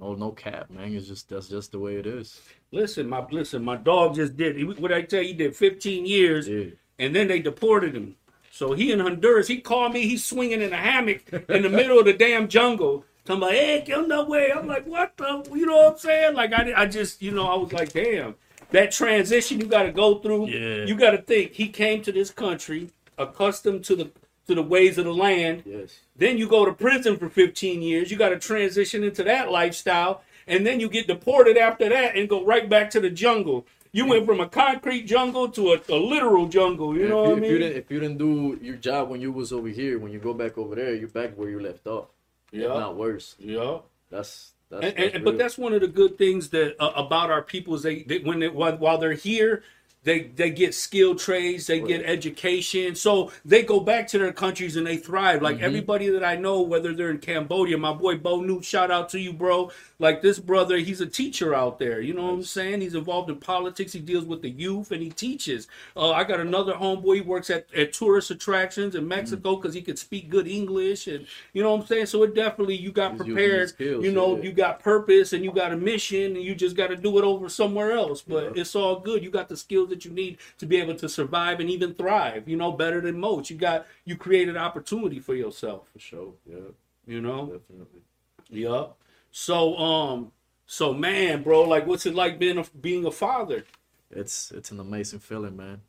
[0.00, 0.92] no no cap, man.
[0.94, 2.40] It's just that's just the way it is.
[2.72, 4.56] listen, my listen, my dog just did.
[4.56, 6.64] he- What I tell you, he did 15 years, Yeah,
[6.98, 8.16] and then they deported him.
[8.50, 9.46] So he in Honduras.
[9.46, 10.02] He called me.
[10.08, 13.04] He's swinging in a hammock in the middle of the damn jungle.
[13.26, 14.52] Talking about, hey, get no way.
[14.52, 15.46] I'm like, what the?
[15.52, 16.34] You know what I'm saying?
[16.34, 18.36] Like, I, I just, you know, I was like, damn.
[18.70, 20.48] That transition you got to go through.
[20.48, 20.84] Yeah.
[20.86, 21.52] You got to think.
[21.52, 24.10] He came to this country accustomed to the
[24.46, 25.64] to the ways of the land.
[25.66, 28.12] yes, Then you go to prison for 15 years.
[28.12, 30.22] You got to transition into that lifestyle.
[30.46, 33.66] And then you get deported after that and go right back to the jungle.
[33.90, 36.94] You went from a concrete jungle to a, a literal jungle.
[36.94, 37.60] You And know if, what I you, if you mean?
[37.60, 40.32] didn't if you didn't do your job when you was over here, when you go
[40.32, 42.06] back over there, you're back where you left off.
[42.52, 42.64] Yeah.
[42.64, 43.36] If not worse.
[43.38, 43.78] Yeah.
[44.10, 47.30] That's that's, And, that's and, but that's one of the good things that uh, about
[47.30, 49.62] our people is they, they when they while, while they're here
[50.06, 52.94] they they get skilled trades they get education.
[52.94, 55.42] So they go back to their countries and they thrive.
[55.42, 55.64] Like Mm-hmm.
[55.64, 59.18] everybody that i know whether they're in cambodia my boy bo newt shout out to
[59.20, 59.70] you bro.
[59.98, 62.00] Like this brother he's a teacher out there.
[62.00, 62.80] You know what i'm saying?
[62.82, 63.92] He's involved in politics.
[63.92, 65.66] He deals with the youth and he teaches.
[65.96, 67.14] Uh, i got another homeboy.
[67.16, 69.60] He works at, at tourist attractions in mexico Mm-hmm.
[69.62, 72.06] because he could speak good english and you know what i'm saying?
[72.06, 74.42] So it definitely you got He's prepared skills, you know yeah.
[74.44, 77.24] you got purpose and you got a mission and you just got to do it
[77.24, 78.22] over somewhere else.
[78.22, 78.60] But Yeah.
[78.62, 79.22] it's all good.
[79.24, 82.48] You got the skills that you need to be able to survive and even thrive
[82.48, 86.32] you know better than most you got you created opportunity for yourself for sure.
[86.48, 86.70] Yeah,
[87.06, 88.02] you know definitely.
[88.50, 88.84] yeah
[89.32, 90.32] so um
[90.66, 93.64] so man bro like what's it like being a being a father
[94.10, 95.80] It's it's an amazing feeling, man.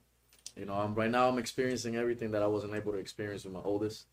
[0.56, 3.54] You know, I'm right now I'm experiencing everything that I wasn't able to experience with
[3.54, 4.06] my oldest.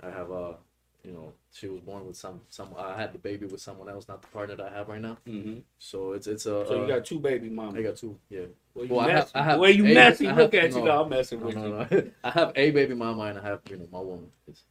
[0.00, 0.54] I have uh
[1.04, 4.06] you know, she was born with some some I had the baby with someone else,
[4.08, 5.16] not the partner that I have right now.
[5.26, 5.60] mm-hmm.
[5.78, 8.40] So it's it's a so you uh, got two baby mamas I got two, yeah.
[8.74, 9.34] well, you well, I have- messy.
[9.34, 10.84] I have the you a- messy I look have- at you no.
[10.84, 12.12] no, i'm messing No, with no, you.
[12.24, 14.30] I have a baby mama and I have you know my woman.
[14.46, 14.62] It's,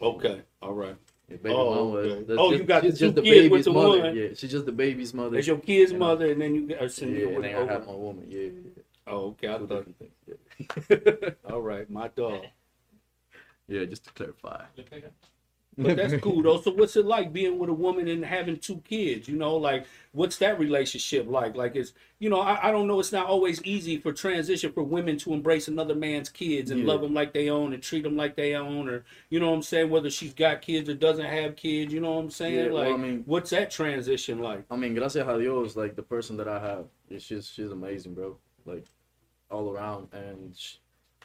[0.00, 0.96] okay all right
[1.28, 1.98] yeah, baby Oh, mama.
[1.98, 2.34] okay.
[2.38, 4.00] Oh, just- you got she's two just the kids with baby's the mother.
[4.02, 4.16] one.
[4.16, 5.38] Yeah, she's just the baby's mother.
[5.38, 7.86] It's your kid's And I- mother and then you got yeah, and then I have
[7.86, 8.26] my woman.
[8.28, 8.82] Yeah, yeah, yeah.
[9.08, 10.12] oh okay i thought different things.
[10.90, 11.30] Yeah.
[11.52, 12.44] all right my dog
[13.68, 14.64] yeah, just to clarify.
[15.76, 16.60] But that's cool though.
[16.60, 19.28] So what's it like being with a woman and having two kids?
[19.28, 21.56] You know, like what's that relationship like?
[21.56, 23.00] Like it's you know, I, I don't know.
[23.00, 26.86] It's not always easy for transition for women to embrace another man's kids and Yeah.
[26.86, 29.56] love them like they own and treat them like they own, or you know what
[29.56, 29.90] I'm saying?
[29.90, 32.54] Whether she's got kids or doesn't have kids, you know what I'm saying?
[32.54, 34.64] Yeah, well, like, I mean- what's that transition like?
[34.70, 38.14] I mean, gracias a Dios, like the person that I have, it's just she's amazing,
[38.14, 38.36] bro.
[38.64, 38.86] Like
[39.50, 40.76] all around, and sh-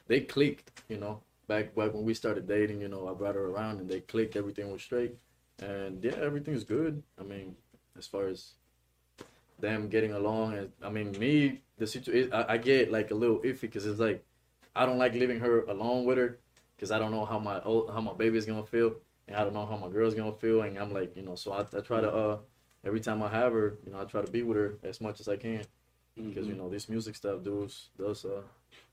[0.07, 0.71] they clicked.
[0.89, 3.89] You know, back back when we started dating, you know, I brought her around and
[3.89, 4.37] they clicked.
[4.37, 5.15] Everything was straight,
[5.61, 7.03] and yeah, everything's good.
[7.19, 7.55] I mean,
[7.97, 8.53] as far as
[9.59, 13.61] them getting along, and I mean, me, the situation, I, get like a little iffy
[13.61, 14.23] because it's like
[14.75, 16.39] I don't like leaving her alone with her
[16.77, 18.93] because I don't know how my old, how my baby's gonna feel,
[19.27, 21.51] and I don't know how my girl's gonna feel, and I'm like, you know, so
[21.51, 22.37] I, I try to uh
[22.85, 25.19] every time I have her, you know, I try to be with her as much
[25.19, 25.63] as I can
[26.27, 28.41] because you know this music stuff does does uh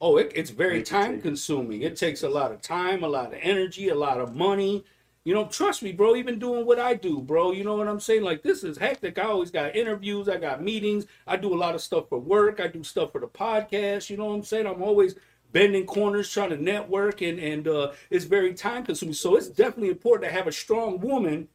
[0.01, 1.83] Oh, it, it's very it time consuming.
[1.83, 4.85] It takes a lot of time, a lot of energy, a lot of money.
[5.25, 6.15] You know, trust me, bro.
[6.17, 7.53] Even doing what I do, bro.
[7.53, 8.23] You know what I'm saying?
[8.23, 9.19] Like this is hectic.
[9.19, 10.29] I always got interviews.
[10.29, 11.07] I got meetings.
[11.27, 12.61] I do a lot of stuff for work.
[12.61, 14.09] I do stuff for the podcast.
[14.11, 14.67] You know what I'm saying?
[14.67, 15.17] I'm always
[15.53, 19.15] bending corners, trying to network, and and uh, it's very time consuming.
[19.15, 21.49] So it's definitely important to have a strong woman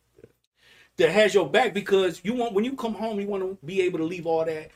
[0.97, 3.81] that has your back because you want when you come home, you want to be
[3.81, 4.71] able to leave all that.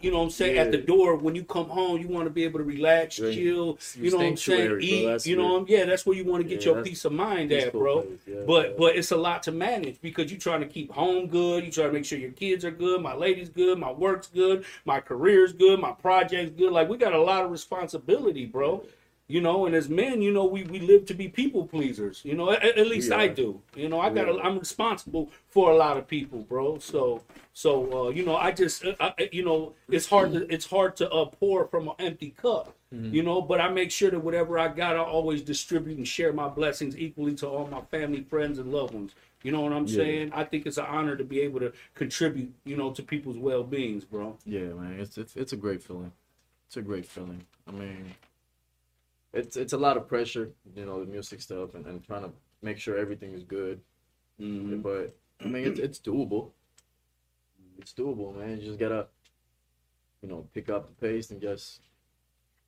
[0.00, 0.58] You know what I'm saying?
[0.58, 3.32] At the door, when you come home, you want to be able to relax, Right.
[3.34, 3.78] chill.
[3.96, 4.68] Your You know what I'm saying?
[4.68, 4.78] bro.
[4.80, 5.26] Eat.
[5.26, 7.12] You know, what I'm- yeah, that's where you want to get Yeah, your peace of
[7.12, 8.06] mind at, bro.
[8.26, 8.74] yeah, but yeah.
[8.78, 11.64] but it's a lot to manage because you're trying to keep home good.
[11.64, 14.64] You try to make sure your kids are good, my lady's good, my work's good,
[14.84, 16.70] my career's good, my project's good.
[16.70, 18.84] Like we got a lot of responsibility, bro.
[19.30, 22.22] You know, and as men, you know, we, we live to be people pleasers.
[22.24, 23.60] You know, at, at least We I do.
[23.76, 24.40] You know, I got are.
[24.40, 26.78] I'm responsible for a lot of people, bro.
[26.78, 30.64] So so uh, you know, I just uh, I, you know, it's hard to it's
[30.64, 32.74] hard to uh, pour from an empty cup.
[32.94, 33.14] Mm-hmm.
[33.14, 36.32] You know, but I make sure that whatever I got, I always distribute and share
[36.32, 39.14] my blessings equally to all my family, friends, and loved ones.
[39.42, 39.96] You know what I'm Yeah.
[39.96, 40.32] saying?
[40.34, 43.62] I think it's an honor to be able to contribute, you know, to people's well
[43.62, 44.38] beings, bro.
[44.46, 46.12] Yeah, man, it's it's it's a great feeling.
[46.66, 47.44] It's a great feeling.
[47.66, 48.14] I mean,
[49.32, 52.30] it's it's a lot of pressure, you know, the music stuff, and, and trying to
[52.62, 53.80] make sure everything is good.
[54.40, 54.80] Mm-hmm.
[54.80, 56.50] But I mean, it's it's doable.
[57.78, 58.60] It's doable, man.
[58.60, 59.06] You just gotta,
[60.22, 61.80] you know, pick up the pace and just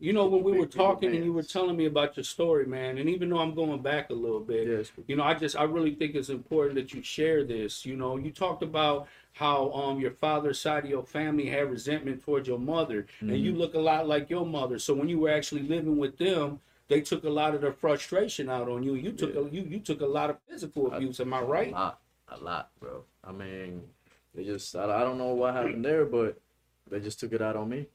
[0.00, 2.96] You know, when we were talking and you were telling me about your story, man,
[2.96, 5.04] and even though I'm going back a little bit, yeah, cool.
[5.06, 7.84] you know, I just I really think it's important that you share this.
[7.84, 12.24] You know, you talked about how um your father's side of your family had resentment
[12.24, 14.78] towards your mother, and you look a lot like your mother.
[14.78, 18.48] So when you were actually living with them, they took a lot of their frustration
[18.48, 18.94] out on you.
[18.94, 21.20] You took a, you you took a lot of physical abuse.
[21.20, 21.72] Am I right?
[21.72, 23.04] A lot, a lot, bro.
[23.22, 23.82] I mean,
[24.34, 26.40] they just I, I don't know what happened there, but
[26.90, 27.86] they just took it out on me.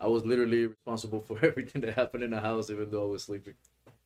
[0.00, 3.24] I was literally responsible for everything that happened in the house, even though I was
[3.24, 3.54] sleeping.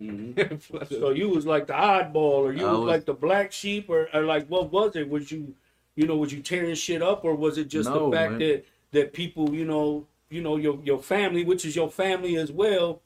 [0.88, 4.08] So you was like the oddball, or you was, was- like the black sheep, or,
[4.12, 5.08] or like what was it?
[5.08, 5.54] Was you,
[5.94, 8.38] you know, was you tearing shit up, or was it just No, the fact man.
[8.40, 12.50] that that people, you know, you know your your family, which is your family as
[12.50, 13.00] well,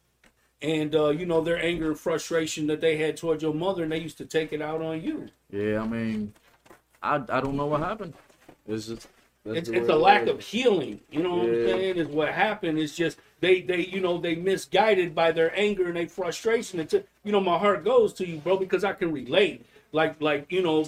[0.63, 3.93] and uh, you know their anger and frustration that they had towards your mother, and
[3.93, 5.29] they used to take it out on you.
[5.51, 6.33] Yeah, I mean,
[7.03, 8.15] I I don't know what happened.
[8.67, 9.09] It's just
[9.45, 10.31] that's It's, it's a lack was.
[10.31, 11.01] of healing.
[11.11, 11.97] You know what I'm saying?
[11.97, 12.79] Is what happened.
[12.79, 16.81] It's just they they you know they misguided by their anger and their frustration.
[16.81, 19.65] It's you know my heart goes to you, bro, because I can relate.
[19.93, 20.87] Like like you know,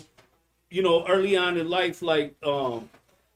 [0.70, 2.90] you know early on in life, like um,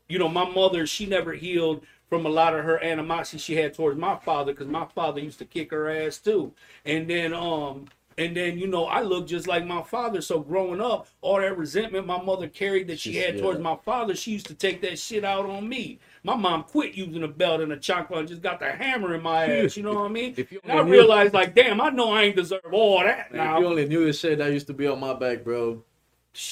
[0.09, 3.74] you know my mother, she never healed from a lot of her animosity she had
[3.74, 6.53] towards my father because my father used to kick her ass too.
[6.85, 7.87] And then um
[8.18, 10.20] and then you know I look just like my father.
[10.20, 14.14] So growing up, all that resentment my mother carried that she had towards my father,
[14.14, 15.98] she used to take that shit out on me.
[16.22, 19.22] My mom quit using a belt and a chocolate and just got the hammer in
[19.22, 19.77] my ass.
[19.77, 20.35] You know what I mean?
[20.37, 23.33] If you and I knew- realized like, damn, I know I ain't deserve all that
[23.33, 23.57] Man, now.
[23.57, 25.83] if you only knew the shit that used to be on my back, bro.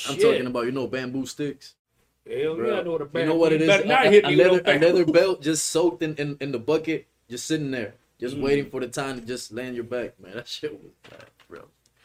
[0.09, 1.75] I'm talking about you know bamboo sticks.
[2.31, 2.69] Hell Bro.
[2.71, 3.69] yeah, I know what a you know what it is?
[3.69, 7.09] A, hit a me leather, a leather belt just soaked in, in, in the bucket,
[7.29, 8.43] just sitting there, just Mm.
[8.43, 10.37] waiting for the time to just land your back, man.
[10.37, 11.25] That shit was bad.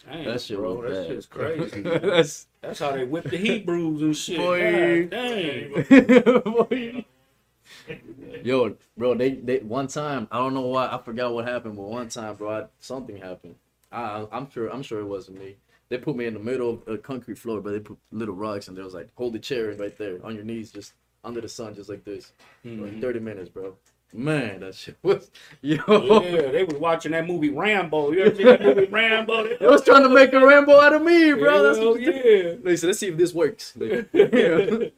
[0.08, 1.16] Damn, That shit bro, was that's bad.
[1.16, 1.82] just crazy.
[1.82, 4.38] That's That's how they whip the Hebrews and shit.
[4.38, 5.04] Boy.
[5.04, 6.42] God damn.
[6.54, 7.06] Boy.
[8.44, 11.84] Yo, bro, they, they one time I don't know why I forgot what happened, but
[11.84, 13.56] one time, bro, I, something happened.
[13.92, 15.58] I I'm sure I'm sure it wasn't me.
[15.90, 18.68] They put me in the middle of a concrete floor, but they put little rocks
[18.68, 20.94] and there was like hold the chair right there on your knees, just
[21.24, 22.32] under the sun, just like this,
[22.66, 22.84] Mm-hmm.
[22.84, 23.76] like thirty minutes, bro.
[24.14, 25.30] Man, that shit was
[25.62, 25.78] yo.
[25.88, 28.12] Yeah, they was watching that movie Rambo.
[28.14, 29.58] You ever see that movie Rambo?
[29.58, 31.62] They was trying to make a Rambo out of me, bro.
[31.64, 32.54] That's what yeah.
[32.64, 33.74] They said, let's see if this works.
[33.80, 34.92] yeah, Yeah, it was-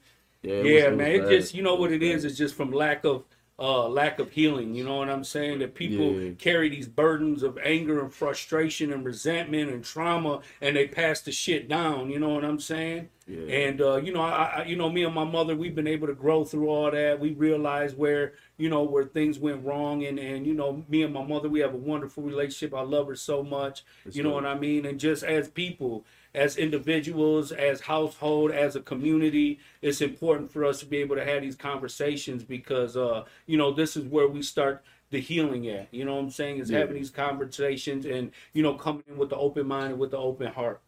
[0.43, 1.11] it man.
[1.11, 2.23] It just you know what it is.
[2.23, 3.23] It's just from lack of
[3.59, 4.73] uh, lack of healing.
[4.73, 5.59] You know what I'm saying?
[5.59, 6.31] That people Yeah.
[6.37, 11.31] carry these burdens of anger and frustration and resentment and trauma, and they pass the
[11.31, 12.09] shit down.
[12.09, 13.09] You know what I'm saying?
[13.27, 13.53] Yeah.
[13.67, 16.07] And uh, you know, I, I, you know, me and my mother, we've been able
[16.07, 17.19] to grow through all that.
[17.19, 21.13] We realized where, you know, where things went wrong, and and you know, me and
[21.13, 22.73] my mother, we have a wonderful relationship.
[22.73, 23.83] I love her so much.
[24.09, 24.85] you know what I mean?
[24.85, 30.79] And just as people, as individuals, as household, as a community, it's important for us
[30.79, 34.41] to be able to have these conversations because, uh, you know, this is where we
[34.43, 35.87] start the healing at.
[35.91, 36.59] You know what I'm saying?
[36.59, 36.79] Is Yeah.
[36.79, 40.17] having these conversations and you know coming in with the open mind and with the
[40.17, 40.81] open heart.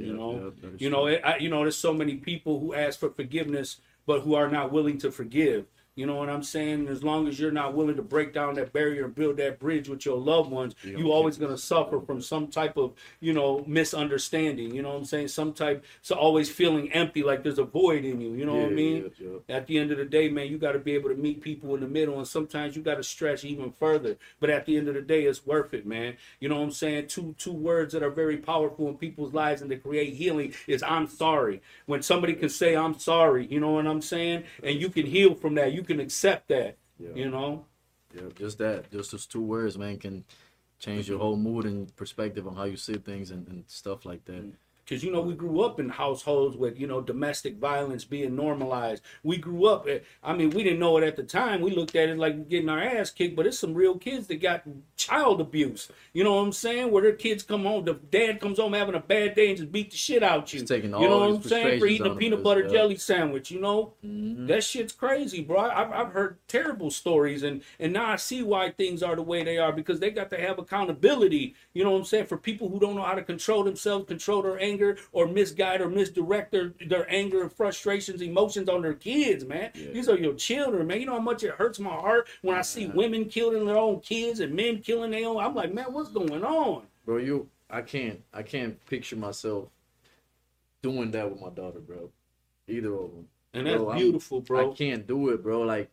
[0.00, 2.74] You Yeah, know, yeah, you know, it, I, you know, there's so many people who
[2.74, 5.66] ask for forgiveness, but who are not willing to forgive.
[5.96, 6.88] You know what I'm saying?
[6.88, 9.88] As long as you're not willing to break down that barrier and build that bridge
[9.88, 13.64] with your loved ones, You you always gonna suffer from some type of, you know,
[13.66, 14.74] misunderstanding.
[14.74, 15.28] You know what I'm saying?
[15.28, 18.34] Some type, so always feeling empty, like there's a void in you.
[18.34, 19.10] You know what I mean?
[19.18, 19.56] yeah, yeah.
[19.56, 21.74] At the end of the day, man, you got to be able to meet people
[21.74, 24.16] in the middle, and sometimes you got to stretch even further.
[24.40, 26.16] But at the end of the day, it's worth it, man.
[26.40, 27.06] You know what I'm saying?
[27.08, 30.82] Two two words that are very powerful in people's lives and to create healing is
[30.82, 34.88] "I'm sorry." When somebody can say "I'm sorry," you know what I'm saying, and you
[34.88, 35.72] can heal from that.
[35.72, 36.76] You can accept that.
[36.98, 37.10] Yeah.
[37.14, 37.66] You know.
[38.14, 40.24] Yeah, just that, just those two words, man, can
[40.78, 41.26] change your mm-hmm.
[41.26, 44.44] whole mood and perspective on how you see things and, and stuff like that.
[44.44, 44.52] Mm.
[44.84, 49.02] Because you know we grew up in households with you know domestic violence being normalized.
[49.22, 49.88] We grew up.
[49.88, 51.60] At, I mean, we didn't know it at the time.
[51.60, 53.36] We looked at it like getting our ass kicked.
[53.36, 54.62] But it's some real kids that got
[54.96, 55.90] child abuse.
[56.12, 56.90] You know what I'm saying?
[56.90, 59.72] Where their kids come home, the dad comes home having a bad day and just
[59.72, 60.60] beat the shit out you.
[60.60, 61.80] Just taking you know what I'm saying?
[61.80, 62.70] For eating a peanut butter yeah.
[62.72, 63.50] jelly sandwich.
[63.50, 64.46] You know Mm-hmm.
[64.46, 65.58] that shit's crazy, bro.
[65.60, 69.44] I've, I've heard terrible stories, and and now I see why things are the way
[69.44, 71.54] they are because they got to have accountability.
[71.72, 72.26] You know what I'm saying?
[72.26, 74.73] For people who don't know how to control themselves, control their anger,
[75.12, 79.70] or misguide or misdirect their, their anger and frustrations, emotions on their kids, man.
[79.74, 81.00] These are your children, man.
[81.00, 84.00] You know how much it hurts my heart when I see women killing their own
[84.00, 85.38] kids and men killing their own.
[85.38, 86.82] I'm like, man, what's going on?
[87.04, 89.68] Bro, you, I can't, I can't picture myself
[90.82, 92.10] doing that with my daughter, bro.
[92.68, 93.28] Either of them.
[93.52, 94.72] And that's Bro, I'm- beautiful, bro.
[94.72, 95.60] I can't do it, bro.
[95.62, 95.90] Like,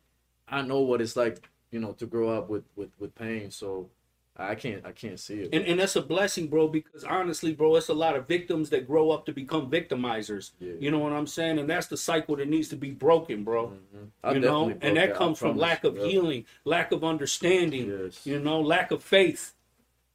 [0.47, 3.51] I know what it's like, you know, to grow up with with with pain.
[3.51, 3.89] So,
[4.37, 5.49] I can't, I can't see it.
[5.53, 8.87] And, and that's a blessing, bro, because honestly, bro, it's a lot of victims that
[8.87, 10.51] grow up to become victimizers.
[10.59, 10.73] Yeah.
[10.79, 11.59] You know what I'm saying?
[11.59, 13.67] And that's the cycle that needs to be broken, bro.
[13.67, 14.05] Mm-hmm.
[14.23, 18.25] I you know, and broke that comes from lack of healing, lack of understanding, Yes.
[18.25, 19.53] you know, lack of faith.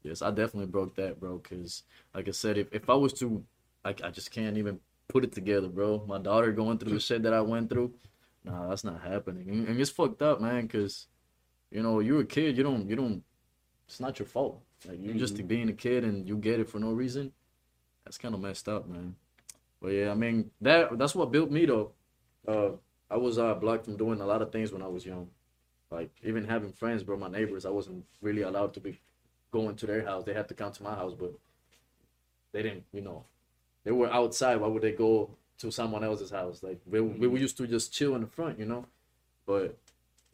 [0.03, 1.39] Yes, I definitely broke that, bro.
[1.39, 1.83] Cause
[2.15, 3.45] like I said, if, if I was to,
[3.85, 6.05] like, I just can't even put it together, bro.
[6.07, 7.93] My daughter going through the shit that I went through,
[8.45, 9.49] nah, that's not happening.
[9.51, 10.67] And, and it's fucked up, man.
[10.69, 11.07] Cause,
[11.71, 12.57] you know, you're a kid.
[12.57, 13.23] You don't, you don't.
[13.87, 14.61] It's not your fault.
[14.89, 17.33] Like you're just being a kid and you get it for no reason.
[18.05, 19.17] That's kind of messed up, man.
[19.81, 21.93] But yeah, I mean that that's what built me though.
[22.47, 22.71] Uh,
[23.11, 25.29] I was uh blocked from doing a lot of things when I was young.
[25.91, 27.17] Like even having friends, bro.
[27.17, 29.01] My neighbors, I wasn't really allowed to be
[29.53, 30.25] going to their house.
[30.25, 31.33] They had to come to my house, but
[32.53, 32.85] they didn't.
[32.93, 33.25] You know,
[33.85, 34.57] they were outside.
[34.57, 36.63] Why would they go to someone else's house?
[36.63, 38.87] Like we, we, we used to just chill in the front, you know.
[39.47, 39.79] But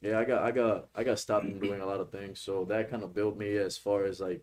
[0.03, 2.41] yeah, I got I got I got stopped from doing a lot of things.
[2.41, 4.43] So that kind of built me as far as like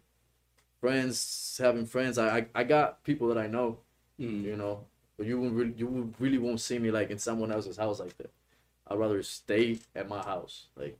[0.81, 2.17] friends having friends.
[2.17, 3.79] I I, I got people that I know,
[4.19, 4.43] Mm.
[4.43, 4.85] you know.
[5.17, 8.17] But you won't really, you really won't see me like in someone else's house like
[8.19, 8.31] that.
[8.87, 10.67] I'd rather stay at my house.
[10.77, 10.97] Like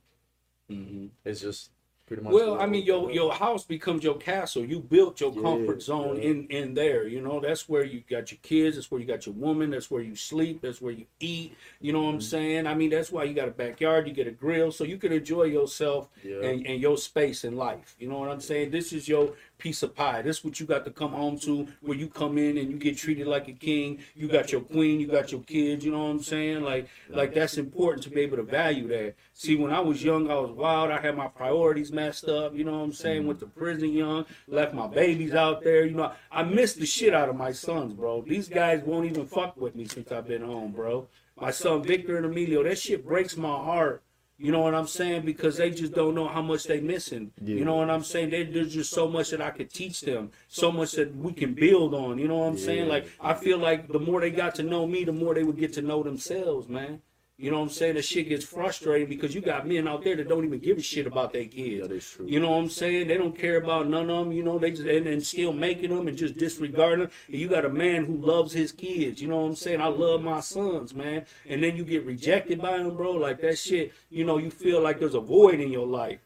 [0.70, 1.10] Mhm.
[1.24, 1.70] it's just
[2.10, 2.32] pretty much.
[2.32, 4.64] Well, I mean, your your house becomes your castle.
[4.64, 6.30] You built your Yeah, comfort zone yeah.
[6.30, 7.06] in in there.
[7.06, 8.76] You know, that's where you got your kids.
[8.76, 9.70] That's where you got your woman.
[9.70, 10.60] That's where you sleep.
[10.62, 11.54] That's where you eat.
[11.80, 12.14] You know what Mm-hmm.
[12.16, 12.66] I'm saying?
[12.66, 14.08] I mean, that's why you got a backyard.
[14.08, 16.40] You get a grill, so you can enjoy yourself Yeah.
[16.42, 17.94] and, and your space in life.
[18.00, 18.72] You know what I'm saying?
[18.72, 20.22] This is your piece of pie.
[20.22, 22.78] This is what you got to come home to, where you come in and you
[22.78, 23.98] get treated like a king.
[24.14, 24.98] You got your queen.
[24.98, 25.84] You got your kids.
[25.84, 26.62] You know what I'm saying?
[26.62, 29.14] Like, like that's important to be able to value that.
[29.34, 30.90] See, when I was young, I was wild.
[30.90, 32.54] I had my priorities messed up.
[32.54, 33.26] You know what I'm saying?
[33.26, 35.84] Went to prison young, left my babies out there.
[35.84, 38.22] You know, I missed the shit out of my sons, bro.
[38.26, 41.08] These guys won't even fuck with me since I've been home, bro.
[41.40, 44.02] My son Victor and Emilio, that shit breaks my heart.
[44.42, 45.26] You know what I'm saying?
[45.26, 47.30] Because they just don't know how much they missing.
[47.58, 48.30] You know what I'm saying?
[48.30, 51.52] They, there's just so much that I could teach them, so much that we can
[51.52, 52.18] build on.
[52.18, 52.88] You know what I'm saying?
[52.88, 55.58] Like I feel like the more they got to know me, the more they would
[55.58, 57.02] get to know themselves, man.
[57.40, 57.94] You know what I'm saying?
[57.94, 60.82] That shit gets frustrating because you got men out there that don't even give a
[60.82, 61.88] shit about their kids.
[61.88, 62.26] That is true.
[62.28, 63.08] You know what I'm saying?
[63.08, 64.32] They don't care about none of them.
[64.32, 67.10] You know, they just and, and still making them and just disregarding them.
[67.28, 69.22] And you got a man who loves his kids.
[69.22, 69.80] You know what I'm saying?
[69.80, 71.24] I love my sons, man.
[71.48, 73.12] And then you get rejected by them, bro.
[73.12, 73.94] Like that shit.
[74.10, 76.18] You know, you feel like there's a void in your life.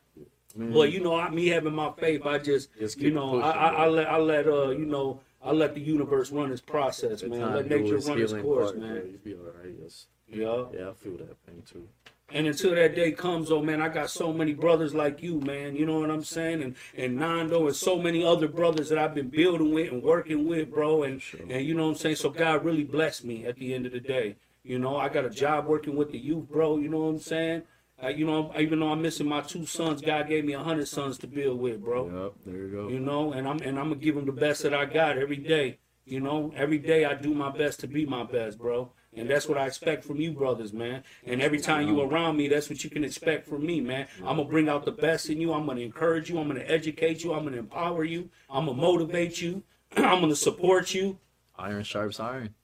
[0.56, 3.50] But you know, I, me having my faith, I just, Just you know, pushing, I,
[3.50, 7.22] I, I let, I let, uh, you know, I let the universe run its process,
[7.22, 7.54] man.
[7.54, 9.18] Let nature run its course, part, man.
[9.26, 9.74] Alright.
[9.82, 10.06] Yes.
[10.34, 10.64] Yeah.
[10.72, 11.88] Yeah, I feel that pain too.
[12.30, 15.76] And until that day comes, oh man, I got so many brothers like you, man.
[15.76, 16.62] You know what I'm saying?
[16.62, 20.48] And and Nando and so many other brothers that I've been building with and working
[20.48, 21.02] with, bro.
[21.02, 22.16] And and you know what I'm saying?
[22.16, 24.36] So God really blessed me at the end of the day.
[24.62, 26.78] You know, I got a job working with the youth, bro.
[26.78, 27.62] You know what I'm saying?
[28.02, 30.88] Uh, you know, even though I'm missing my two sons, God gave me a hundred
[30.88, 32.06] sons to build with, bro.
[32.24, 32.88] Yep, there you go.
[32.88, 35.36] You know, and I'm and I'm gonna give them the best that I got every
[35.36, 35.78] day.
[36.06, 38.90] You know, every day I do my best to be my best, bro.
[39.16, 41.04] And that's what I expect from you, brothers, man.
[41.24, 44.08] And every time you around me, that's what you can expect from me, man.
[44.18, 45.52] I'm gonna bring out the best in you.
[45.52, 46.38] I'm gonna encourage you.
[46.38, 47.32] I'm gonna educate you.
[47.32, 48.28] I'm gonna empower you.
[48.50, 49.62] I'm gonna motivate you.
[49.96, 51.18] I'm gonna support you.
[51.56, 52.54] Iron sharps iron.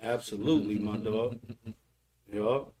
[0.00, 1.38] Absolutely, my dog.
[2.32, 2.72] Yup.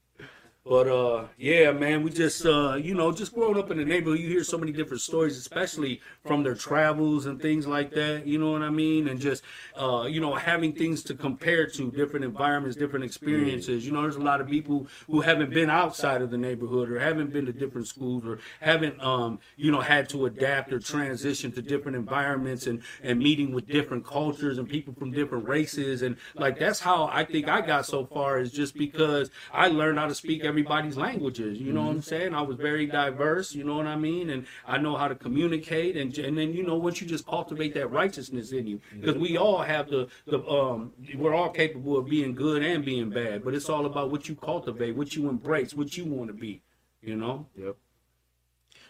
[0.68, 4.18] But uh, yeah, man, we just uh, you know, just growing up in the neighborhood,
[4.18, 8.26] you hear so many different stories, especially from their travels and things like that.
[8.26, 9.06] You know what I mean?
[9.06, 9.44] And just
[9.76, 13.86] uh, you know, having things to compare to, different environments, different experiences.
[13.86, 16.98] You know, there's a lot of people who haven't been outside of the neighborhood or
[16.98, 21.52] haven't been to different schools or haven't um, you know, had to adapt or transition
[21.52, 26.16] to different environments and and meeting with different cultures and people from different races and
[26.34, 30.08] like that's how I think I got so far is just because I learned how
[30.08, 31.58] to speak everybody's languages.
[31.58, 32.34] You know what I'm saying?
[32.34, 33.54] I was very diverse.
[33.54, 34.30] You know what I mean?
[34.30, 35.96] And I know how to communicate.
[35.96, 39.36] And and then you know once you just cultivate that righteousness in you, because we
[39.36, 43.54] all have the the um we're all capable of being good and being bad, but
[43.54, 46.62] it's all about what you cultivate, what you embrace, what you want to be.
[47.02, 47.46] You know.
[47.56, 47.76] Yep.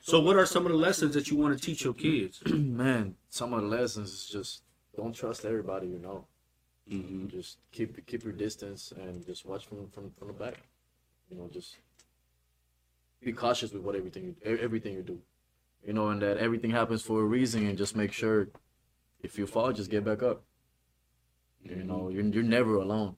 [0.02, 2.40] So what are some of the lessons that you want to teach your kids?
[2.46, 4.62] Man, some of the lessons is just
[4.96, 6.26] don't trust everybody you know.
[6.88, 7.26] Mm-hmm.
[7.26, 10.62] Just keep keep your distance and just watch from from, from the back.
[11.28, 11.76] You know, just
[13.22, 15.18] be cautious with what everything you, everything you do.
[15.84, 18.48] You know, and that everything happens for a reason, and just make sure
[19.20, 20.42] if you fall, just get back up.
[21.62, 23.16] You know, you're you're never alone.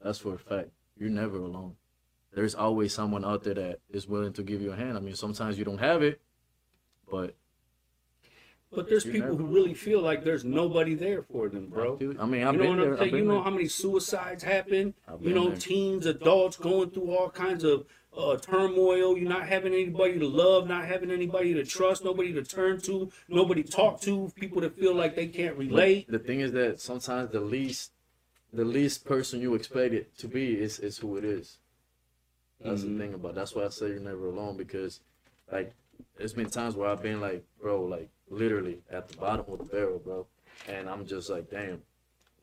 [0.00, 0.70] That's for a fact.
[0.96, 1.76] You're never alone.
[2.32, 4.96] There's always someone out there that is willing to give you a hand.
[4.96, 6.20] I mean, sometimes you don't have it,
[7.10, 7.34] but
[8.74, 11.98] But there's You people never- who really feel like there's nobody there for them, bro.
[12.18, 12.92] I mean, I've you know been what there.
[12.92, 12.98] I'm saying?
[12.98, 13.42] I've been You know there.
[13.42, 14.94] how many suicides happen?
[15.06, 15.58] I've You been know, there.
[15.58, 17.84] teens, adults going through all kinds of
[18.16, 19.16] uh, turmoil.
[19.16, 23.10] You're not having anybody to love, not having anybody to trust, nobody to turn to,
[23.28, 24.30] nobody talk to.
[24.36, 26.08] People that feel like they can't relate.
[26.10, 27.92] The thing is that sometimes the least,
[28.52, 31.58] the least person you expect it to be is is who it is.
[32.60, 33.34] That's the thing about.
[33.34, 35.00] That's why I say you're never alone because,
[35.50, 35.74] like,
[36.16, 39.64] there's been times where I've been like, bro, like literally at the bottom of the
[39.64, 40.26] barrel, bro,
[40.68, 41.82] and I'm just like, damn.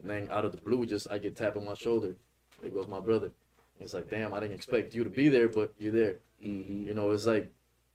[0.02, 2.16] And then out of the blue, just I get tapped on my shoulder.
[2.62, 3.32] There goes my brother.
[3.80, 6.16] It's like, damn, I didn't expect you to be there, but you're there.
[6.46, 6.88] Mm-hmm.
[6.88, 7.52] You know, it's like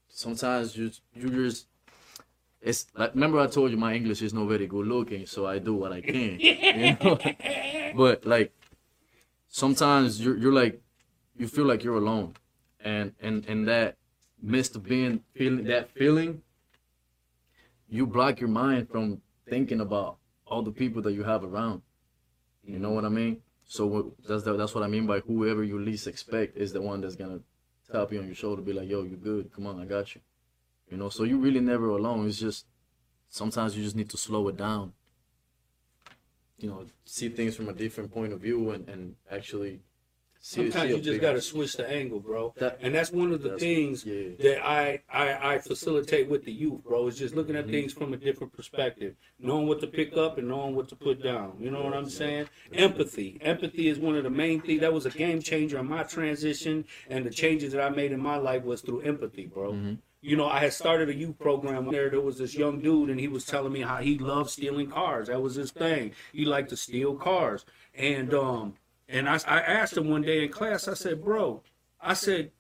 [0.09, 1.67] sometimes you you just
[2.61, 5.59] it's like remember I told you my English is not very good looking, so I
[5.59, 6.41] do what I can.
[6.75, 7.19] You know?
[7.97, 8.53] but like
[9.49, 10.81] sometimes you're you're like
[11.37, 12.35] you feel like you're alone.
[12.81, 13.97] And and and that
[14.75, 16.43] of being feeling that feeling,
[17.89, 21.83] you block your mind from thinking about all the people that you have around.
[22.65, 23.43] You know what I mean?
[23.67, 27.01] So that's the, that's what I mean by whoever you least expect is the one
[27.01, 27.41] that's gonna
[27.91, 29.53] tap you on your shoulder, be like, "Yo, you good?
[29.53, 30.21] Come on, I got you."
[30.91, 32.27] You know, so you really never alone.
[32.29, 32.67] It's just
[33.29, 34.93] sometimes you just need to slow it down.
[36.59, 39.81] You know, see things from a different point of view and and actually.
[40.47, 42.53] Sometimes you just got to switch the angle, bro.
[42.59, 44.29] That- and that's one of the things yeah.
[44.41, 47.07] that I, I I facilitate with the youth, bro.
[47.07, 47.71] Is just looking at Mhm.
[47.71, 51.23] things from a different perspective, knowing what to pick up and knowing what to put
[51.23, 51.57] down.
[51.59, 52.49] You know what I'm saying?
[52.75, 53.39] Empathy.
[53.41, 54.83] Empathy is one of the main things.
[54.83, 58.21] That was a game changer in my transition, and the changes that I made in
[58.21, 59.73] my life was through empathy, bro.
[59.73, 59.99] Mhm.
[60.21, 62.11] You know, I had started a youth program there.
[62.11, 65.29] There was this young dude, and he was telling me how he loved stealing cars.
[65.29, 66.13] That was his thing.
[66.35, 67.65] He liked to steal cars,
[67.95, 68.75] and um,
[69.09, 70.89] and I, I asked him one day in class.
[70.89, 71.63] I said, "Bro,"
[72.01, 72.51] I said,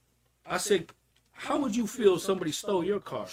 [0.47, 0.87] "I said,
[1.33, 3.27] how would you feel if somebody stole your car?"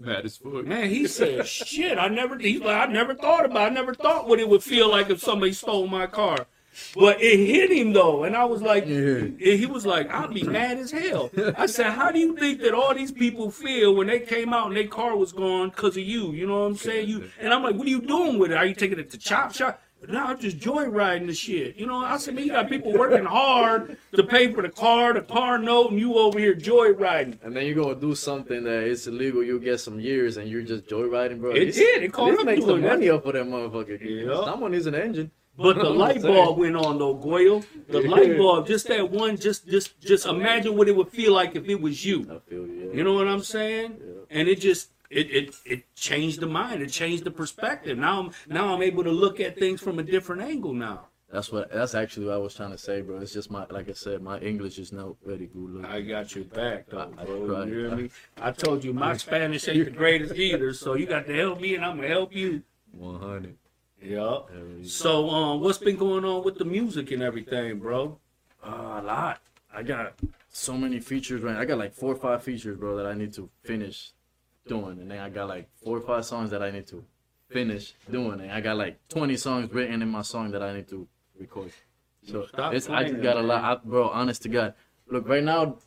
[0.00, 0.64] Mad as fuck.
[0.64, 3.68] Man, he said, "Shit, I never." He's like, "I never thought about.
[3.68, 3.72] It.
[3.72, 6.46] I never thought what it would feel like if somebody stole my car."
[6.94, 9.24] But it hit him though, and I was like, Yeah.
[9.38, 12.72] he was like, "I'd be mad as hell." I said, "How do you think that
[12.74, 16.04] all these people feel when they came out and their car was gone because of
[16.04, 17.08] you?" You know what I'm saying?
[17.08, 18.56] You and I'm like, "What are you doing with it?
[18.56, 21.76] Are you taking it to chop shop?" No, I'm just joyriding the shit.
[21.76, 25.12] You know, I said, man, you got people working hard to pay for the car,
[25.12, 27.38] the car note, and you over here joyriding.
[27.42, 29.42] And then you're gonna do something that is illegal.
[29.42, 31.50] You get some years, and you're just joyriding, bro.
[31.50, 32.02] It This- did.
[32.04, 33.98] It caught This up makes to some money off of that motherfucker.
[34.00, 34.44] Yeah.
[34.44, 35.30] Someone needs an engine.
[35.56, 37.64] But the light bulb went on though, Goygo.
[37.88, 41.56] The light bulb, just that one, just just just imagine what it would feel like
[41.56, 42.20] if it was you.
[42.30, 42.90] I feel you.
[42.90, 42.96] Yeah.
[42.98, 43.96] You know what I'm saying?
[44.00, 44.38] Yeah.
[44.38, 46.82] And it just it, it it changed the mind.
[46.82, 47.98] It changed the perspective.
[47.98, 51.06] Now I'm now I'm able to look at things from a different angle now.
[51.30, 51.70] That's what.
[51.70, 53.18] That's actually what I was trying to say, bro.
[53.18, 55.70] It's just my, like I said, my English is not very good.
[55.74, 55.84] Look.
[55.84, 57.64] I got your back, though, I- I bro.
[57.64, 58.10] You hear me?
[58.40, 61.74] I told you my Spanish ain't the greatest either, so you got to help me,
[61.74, 62.62] and I'm gonna help you.
[62.92, 63.56] One hundred.
[64.02, 64.38] Yeah.
[64.84, 68.18] So, um, what's been going on with the music and everything, bro?
[68.64, 69.40] Uh, a lot.
[69.74, 70.14] I got
[70.48, 71.56] so many features right.
[71.56, 74.12] I got like four or five features, bro, that I need to finish
[74.68, 77.04] doing, and then I got like four or five songs that I need to
[77.50, 80.88] finish doing, and I got like twenty songs written in my song that I need
[80.88, 81.06] to
[81.38, 81.72] record.
[82.30, 83.64] So Stop it's I just got a lot.
[83.64, 84.08] I, bro.
[84.08, 84.74] Honest to God,
[85.10, 85.78] look right now.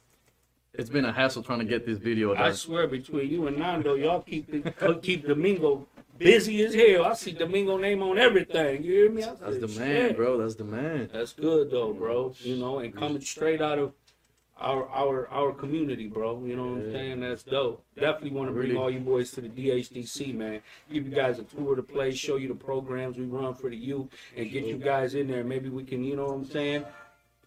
[0.73, 3.95] It's been a hassle trying to get this video I swear, between you and Nando,
[3.95, 5.85] y'all keep the, keep Domingo
[6.17, 7.03] busy as hell.
[7.05, 8.83] I see Domingo name on everything.
[8.83, 9.23] You hear me?
[9.23, 10.37] I That's the man, "Shit." bro.
[10.37, 11.09] That's the man.
[11.11, 12.33] That's good though, bro.
[12.39, 13.93] You know, and coming straight out of
[14.61, 16.43] our our our community, bro.
[16.45, 17.19] You know what I'm saying?
[17.21, 17.83] That's dope.
[17.95, 18.81] Definitely want to bring Really.
[18.81, 20.61] all you boys to the DHDC, man.
[20.91, 23.69] Give you guys a tour of the place, show you the programs we run for
[23.69, 24.07] the youth,
[24.37, 25.43] and get you guys in there.
[25.43, 26.85] Maybe we can, you know what I'm saying?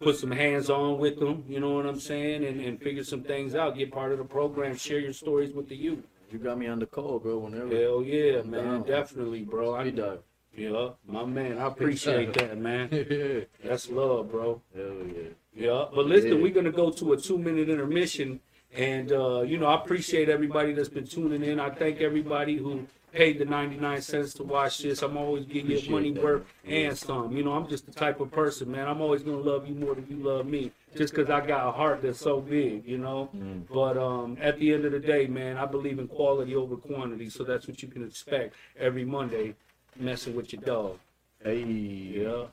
[0.01, 3.23] Put some hands on with them, you know what I'm saying, and, and figure some
[3.23, 3.77] things out.
[3.77, 6.03] Get part of the program, share your stories with the youth.
[6.31, 7.37] You got me on the call, bro.
[7.37, 7.73] Whenever.
[7.73, 8.83] Hell yeah, I'm man, down.
[8.83, 9.73] definitely, bro.
[9.75, 10.19] I, dive.
[10.57, 12.89] yeah, my man, I appreciate that, man.
[12.91, 14.61] Hell That's love, bro.
[14.75, 15.29] Hell yeah.
[15.55, 18.41] Yeah, but listen, we're gonna go to a two minute intermission,
[18.75, 21.59] and uh, you know I appreciate everybody that's been tuning in.
[21.59, 25.01] I thank everybody who paid the ninety nine cents to watch this.
[25.01, 26.21] I'm always giving you money that.
[26.21, 27.31] worth and some.
[27.35, 28.85] You know, I'm just the type of person, man.
[28.87, 31.71] I'm always gonna love you more than you love me, just because I got a
[31.71, 33.29] heart that's so big, you know.
[33.33, 33.63] Mm.
[33.73, 37.29] But um, at the end of the day, man, I believe in quality over quantity,
[37.29, 39.55] so that's what you can expect every Monday,
[39.97, 40.99] messing with your dog.
[41.41, 41.63] Hey.
[41.63, 42.45] Yeah.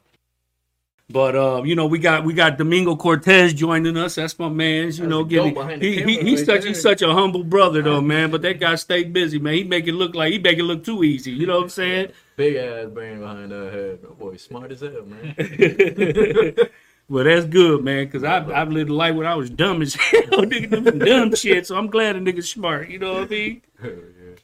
[1.12, 4.14] But uh, you know, we got we got Domingo Cortez joining us.
[4.14, 4.84] That's my man.
[4.84, 6.68] You That's know, getting goat behind the he, he he's right such there.
[6.68, 8.30] he's such a humble brother though, man.
[8.30, 9.54] But that guy stay busy, man.
[9.54, 11.30] He make it look like he make it look too easy.
[11.32, 12.12] You know what I'm saying?
[12.36, 14.02] Big ass brain behind that head.
[14.02, 15.34] That boy smart as hell, man.
[17.10, 18.10] well, that's good, man.
[18.10, 21.66] Cause I've I've lived a life when I was dumb as hell, nigga, dumb shit.
[21.66, 22.88] So I'm glad a nigga's smart.
[22.88, 23.62] You know what I mean?
[23.84, 23.90] Yeah.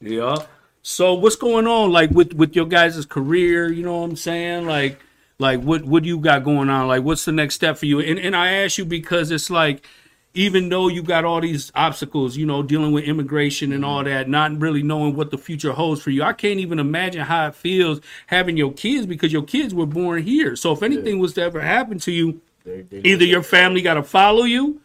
[0.01, 0.37] Yeah.
[0.83, 4.66] So what's going on like with with your guys' career, you know what I'm saying?
[4.66, 5.01] Like
[5.39, 6.89] like what what do you got going on?
[6.89, 8.01] Like what's the next step for you?
[8.01, 9.86] And and I ask you because it's like
[10.34, 14.28] even though you got all these obstacles, you know, dealing with immigration and all that,
[14.28, 16.22] not really knowing what the future holds for you.
[16.22, 20.22] I can't even imagine how it feels having your kids because your kids were born
[20.22, 20.55] here.
[20.55, 23.95] So if anything was to ever happen to you, They, they either your family got
[23.95, 24.80] to follow you,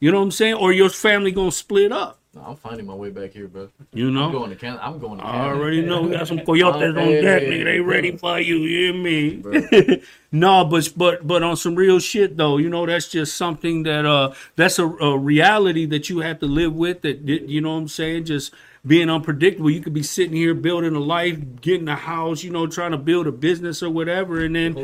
[0.00, 2.94] you know what I'm saying, or your family going to split up, I'm finding my
[2.94, 3.68] way back here, bro.
[3.92, 4.26] you know?
[4.26, 4.84] I'm going to Canada.
[4.84, 5.54] I'm going to I Canada.
[5.54, 7.64] already know we got some coyotes on deck, nigga.
[7.64, 8.56] They ready for you.
[8.58, 10.02] You hear me?
[10.32, 14.04] No, but but but on some real shit though, you know that's just something that
[14.04, 17.02] uh that's a, a reality that you have to live with.
[17.02, 18.52] That that, you know what I'm saying, just
[18.86, 19.70] being unpredictable.
[19.70, 22.98] You could be sitting here building a life, getting a house, you know, trying to
[22.98, 24.76] build a business or whatever, and then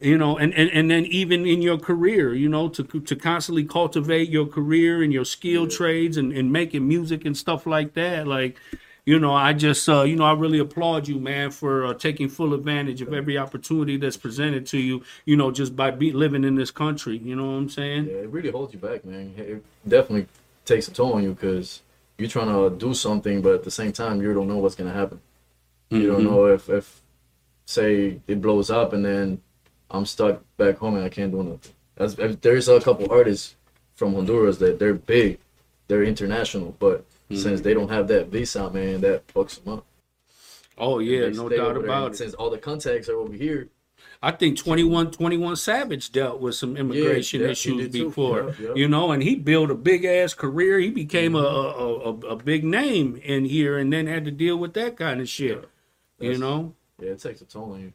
[0.00, 3.16] you you know and, and and then even in your career you know to to
[3.16, 7.94] constantly cultivate your career and your skill trades and, and making music and stuff like
[7.94, 8.56] that like
[9.04, 12.28] you know i just uh you know i really applaud you man for uh, taking
[12.28, 16.44] full advantage of every opportunity that's presented to you you know just by be living
[16.44, 19.34] in this country you know what i'm saying Yeah, it really holds you back, man.
[19.36, 20.26] It definitely
[20.64, 21.80] takes a toll on you because
[22.22, 24.92] you're trying to do something, but at the same time, you don't know what's gonna
[24.92, 25.20] happen.
[25.90, 26.26] You don't mm-hmm.
[26.26, 27.02] know if, if
[27.66, 29.42] say it blows up and then
[29.90, 31.72] I'm stuck back home and I can't do nothing.
[31.96, 33.56] That's, there's a couple artists
[33.94, 35.38] from Honduras that they're big,
[35.88, 37.36] they're international, but mm-hmm.
[37.36, 39.86] since they don't have that visa, man, that fucks them up.
[40.78, 43.68] oh yeah no doubt about it Since all the contacts are over here,
[44.22, 48.76] I think 21, 21 Savage dealt with some immigration Yeah, issues before, Yep, yep.
[48.76, 50.78] you know, and he built a big ass career.
[50.78, 51.44] He became Mm-hmm.
[51.44, 54.96] a, a, a a big name in here, and then had to deal with that
[54.96, 55.68] kind of shit,
[56.20, 56.74] you know.
[57.00, 57.92] yeah, it takes a toll on you.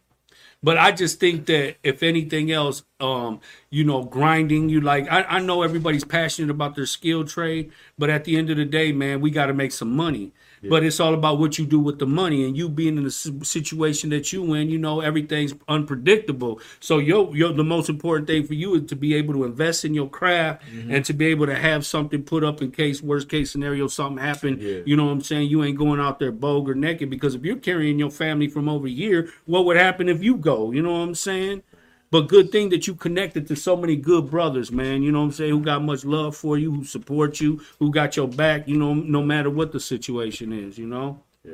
[0.62, 5.24] But I just think that if anything else, um, you know, grinding, you like, I,
[5.24, 8.92] I know everybody's passionate about their skill trade, but at the end of the day,
[8.92, 10.34] man, we got to make some money.
[10.70, 13.12] But it's all about what you do with the money, and you being in the
[13.12, 16.60] situation that you in, you know, everything's unpredictable.
[16.80, 19.86] So, yo, yo, the most important thing for you is to be able to invest
[19.86, 20.92] in your craft mm-hmm.
[20.92, 24.24] and to be able to have something put up in case worst case scenario something
[24.24, 24.62] happened.
[24.62, 24.80] Yeah.
[24.86, 25.50] You know what I'm saying?
[25.50, 28.70] You ain't going out there bogue or naked because if you're carrying your family from
[28.70, 30.72] over here, what would happen if you go?
[30.72, 31.64] You know what I'm saying?
[32.10, 35.04] But good thing that you connected to so many good brothers, man.
[35.04, 35.52] You know what I'm saying?
[35.52, 38.94] Who got much love for you, who support you, who got your back, you know,
[38.94, 41.22] no matter what the situation is, you know?
[41.44, 41.54] Yeah,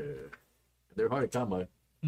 [0.95, 1.67] they're hard to come by.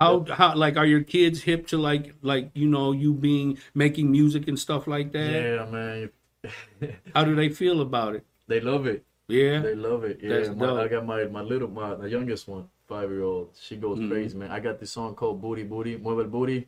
[0.00, 4.10] How how like are your kids hip to like like, you know, you being making
[4.10, 5.30] music and stuff like that?
[5.30, 6.10] Yeah, man,
[7.14, 8.24] How do they feel about it?
[8.46, 9.04] they love it.
[9.28, 9.60] Yeah.
[9.60, 10.20] They love it.
[10.22, 10.82] Yeah, my.
[10.82, 13.56] I got my my little my the youngest one, five year old.
[13.58, 14.10] She goes Mhm.
[14.10, 14.50] crazy, man.
[14.50, 16.66] I got this song called Booty Booty, Mueve el Booty.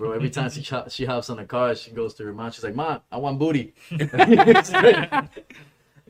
[0.00, 2.50] Bro, every time she she hops on the car, she goes to her mom.
[2.52, 5.28] She's like, "Mom, I want booty." I,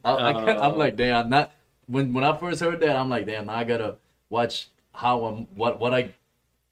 [0.04, 0.96] am like, uh.
[0.96, 1.28] damn.
[1.28, 1.50] Not
[1.86, 3.46] when when I first heard that, I'm like, damn.
[3.46, 3.96] Now I gotta
[4.28, 6.14] watch how I'm what what I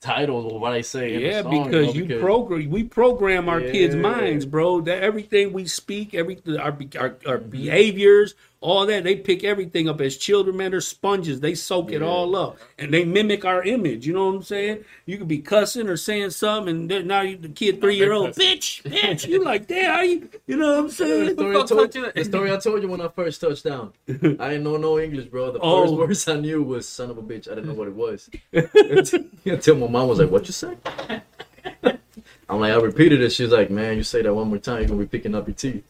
[0.00, 1.14] title or what I say.
[1.14, 4.80] in Yeah, song, because you program, we program our kids' minds, bro.
[4.82, 10.00] That everything we speak, everything our our, our behaviors, all that they pick everything up
[10.00, 10.56] as children.
[10.56, 11.40] Man, they're sponges.
[11.40, 14.06] They soak it all up, and they mimic our image.
[14.06, 14.84] You know what I'm saying?
[15.06, 18.30] You could be cussing or saying something, and now you the kid three year old
[18.30, 19.28] bitch, bitch.
[19.28, 19.84] You like that?
[19.84, 21.24] how you, you know what I'm saying?
[21.26, 23.92] The story, I told, you the story I told you when I first touched down.
[24.08, 25.52] I didn't know no English, bro.
[25.52, 25.82] The Oh.
[25.84, 28.28] first words I knew was "son of a bitch." I didn't know what it was
[29.44, 30.76] until my mom was like, "What you say?"
[32.50, 33.30] I'm like, I repeated it.
[33.30, 35.54] She's like, "Man, you say that one more time, you're gonna be picking up your
[35.54, 35.84] teeth."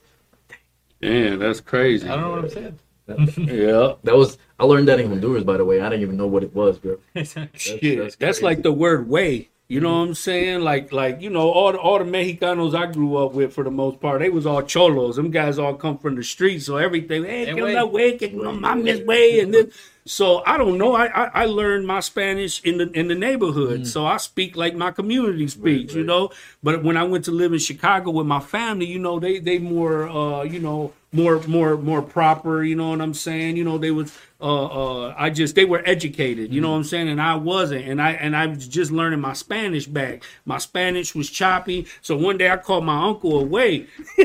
[1.00, 2.08] Damn, that's crazy.
[2.08, 2.78] I don't know what I'm saying.
[3.38, 3.94] Yeah.
[4.04, 5.80] That was I learned that in Honduras, by the way.
[5.80, 6.98] I didn't even know what it was, bro.
[7.54, 9.48] Shit, that's that's, like the word way.
[9.68, 10.60] You know what I'm saying?
[10.60, 13.70] Like, like you know, all the all the Mexicanos I grew up with, for the
[13.70, 15.16] most part, they was all cholos.
[15.16, 17.24] Them guys all come from the streets, so everything.
[17.24, 17.74] Hey, Hey, que way.
[17.74, 19.74] onda, way, que way, and this.
[20.08, 20.94] So I don't know.
[20.94, 24.74] I, I I learned my Spanish in the in the neighborhood, so I speak like
[24.74, 25.94] my community speaks.
[25.94, 26.30] You know,
[26.62, 29.58] but when I went to live in Chicago with my family, you know, they they
[29.58, 32.64] more uh you know more more more proper.
[32.64, 33.58] You know what I'm saying?
[33.58, 36.54] You know, they was uh uh I just they were educated.
[36.54, 37.10] You know what I'm saying?
[37.10, 40.22] And I wasn't, and I and I was just learning my Spanish back.
[40.46, 41.86] My Spanish was choppy.
[42.00, 43.88] So one day I called my uncle away.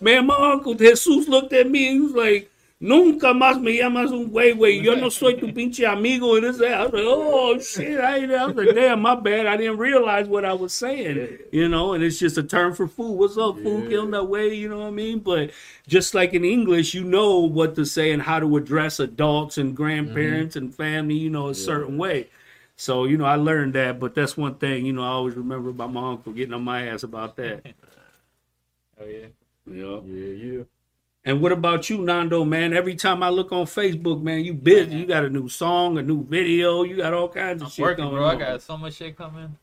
[0.00, 1.88] Man, my uncle Jesus looked at me.
[1.88, 2.50] And he was like.
[2.82, 4.82] Nunca más me llamas un güey, güey.
[4.82, 6.36] Yo no soy tu pinche amigo.
[6.36, 6.62] And this.
[6.62, 8.00] I was like, oh, shit.
[8.00, 9.46] I, I was like, damn, my bad.
[9.46, 12.88] I didn't realize what I was saying, you know, and it's just a term for
[12.88, 13.12] food.
[13.12, 13.90] What's up, food?
[13.90, 15.18] Kill that way, you know what I mean?
[15.18, 15.50] But
[15.86, 19.76] just like in English, you know what to say and how to address adults and
[19.76, 20.66] grandparents mm-hmm.
[20.66, 22.28] and family, you know, a certain way.
[22.76, 25.68] So, you know, I learned that, but that's one thing, you know, I always remember
[25.68, 27.74] about my uncle getting on my ass about that.
[29.02, 29.28] Oh yeah.
[29.66, 30.00] Yeah.
[30.04, 30.62] Yeah, yeah.
[31.24, 32.72] And what about you, Nando, man?
[32.72, 34.96] Every time I look on Facebook, man, you busy.
[34.96, 36.82] You got a new song, a new video.
[36.82, 38.26] You got all kinds of I'm shit working, going bro.
[38.26, 39.54] I got so much shit coming.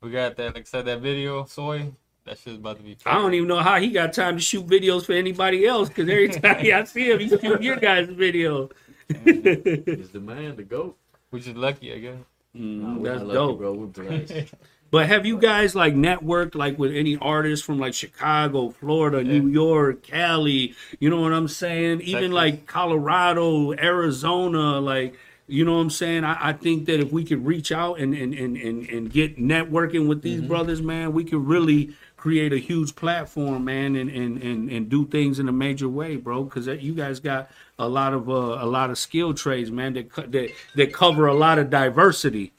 [0.00, 1.92] We got that, like I said, that video, soy.
[2.24, 2.96] That shit's about to be.
[3.04, 6.08] I don't even know how he got time to shoot videos for anybody else because
[6.08, 8.72] every time I see him, he's shooting your guys' videos.
[9.08, 10.96] It's the man, the goat.
[11.30, 12.16] Which is lucky, I guess.
[12.56, 13.58] Mm, we're that's lucky, dope.
[13.58, 13.72] bro.
[13.74, 14.32] We're blessed.
[14.90, 19.48] But have you guys like networked like with any artists from like Chicago, Florida, New
[19.48, 20.74] York, Cali?
[21.00, 22.02] You know what I'm saying?
[22.02, 22.32] Even Texas.
[22.32, 25.18] like Colorado, Arizona, like
[25.48, 26.24] you know what I'm saying?
[26.24, 29.38] I, I think that if we could reach out and and, and, and, and get
[29.38, 34.42] networking with these brothers, man, we could really create a huge platform, man, and and,
[34.42, 36.44] and, and do things in a major way, bro.
[36.44, 40.12] Because you guys got a lot of uh, a lot of skill trades, man, that
[40.32, 42.52] that that cover a lot of diversity.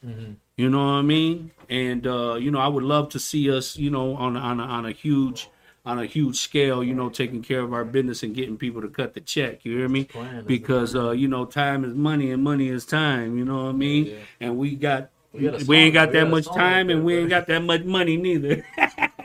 [0.57, 1.51] You know what I mean?
[1.69, 4.59] And uh, you know, I would love to see us, you know, on a- on
[4.59, 5.49] a, on a huge
[5.85, 8.89] on a huge scale, you know, taking care of our business and getting people to
[8.89, 9.63] cut the check.
[9.63, 10.07] You hear me?
[10.45, 13.37] Because uh, you know, time is money and money is time.
[13.37, 14.17] You know what I mean?
[14.41, 17.13] And we got We we, ain't got we that much time like and that, we
[17.13, 17.21] bro.
[17.21, 18.65] ain't got that much money neither.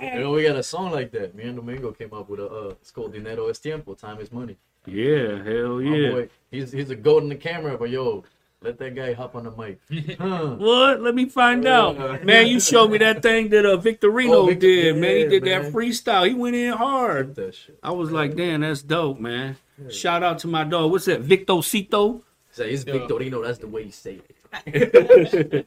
[0.02, 1.34] You know, we got a song like that.
[1.36, 2.46] Me and Domingo came up with a.
[2.48, 4.56] Uh, it's called "Dinero es tiempo." Time is money.
[4.84, 6.10] yeah, hell yeah.
[6.10, 8.24] boy, he's he's a goat in the camera, but yo,
[8.64, 9.80] let that guy hop on the mic.
[10.18, 10.56] Huh.
[10.56, 11.00] What?
[11.00, 12.24] Let me find out.
[12.24, 15.16] Man, you showed me that thing that uh, Victorino Oh, Victor- did, man.
[15.16, 15.62] He did man.
[15.64, 16.26] that freestyle.
[16.28, 17.34] He went in hard.
[17.36, 17.78] that shit.
[17.82, 19.56] I was like, damn, that's dope, man.
[19.90, 20.90] Shout out to my dog.
[20.90, 21.22] What's that?
[21.24, 22.22] Victocito?
[22.50, 23.44] He's like, it's Victorino.
[23.44, 24.20] That's the way you say
[24.66, 25.66] it.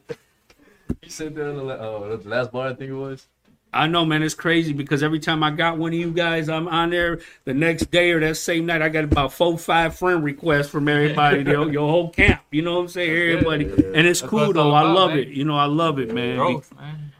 [1.02, 3.26] he said that on the, la- uh, the last bar, I think it was.
[3.76, 4.22] I know, man.
[4.22, 7.54] It's crazy because every time I got one of you guys, I'm on there the
[7.54, 8.82] next day or that same night.
[8.82, 12.42] I got about four, five friend requests from everybody, your, your whole camp.
[12.50, 13.10] You know what I'm saying?
[13.10, 14.70] Everybody, and it's That's cool though.
[14.70, 15.20] all I love man.
[15.20, 15.28] it.
[15.28, 16.36] You know, I love it, man.
[16.36, 17.12] Growth, man.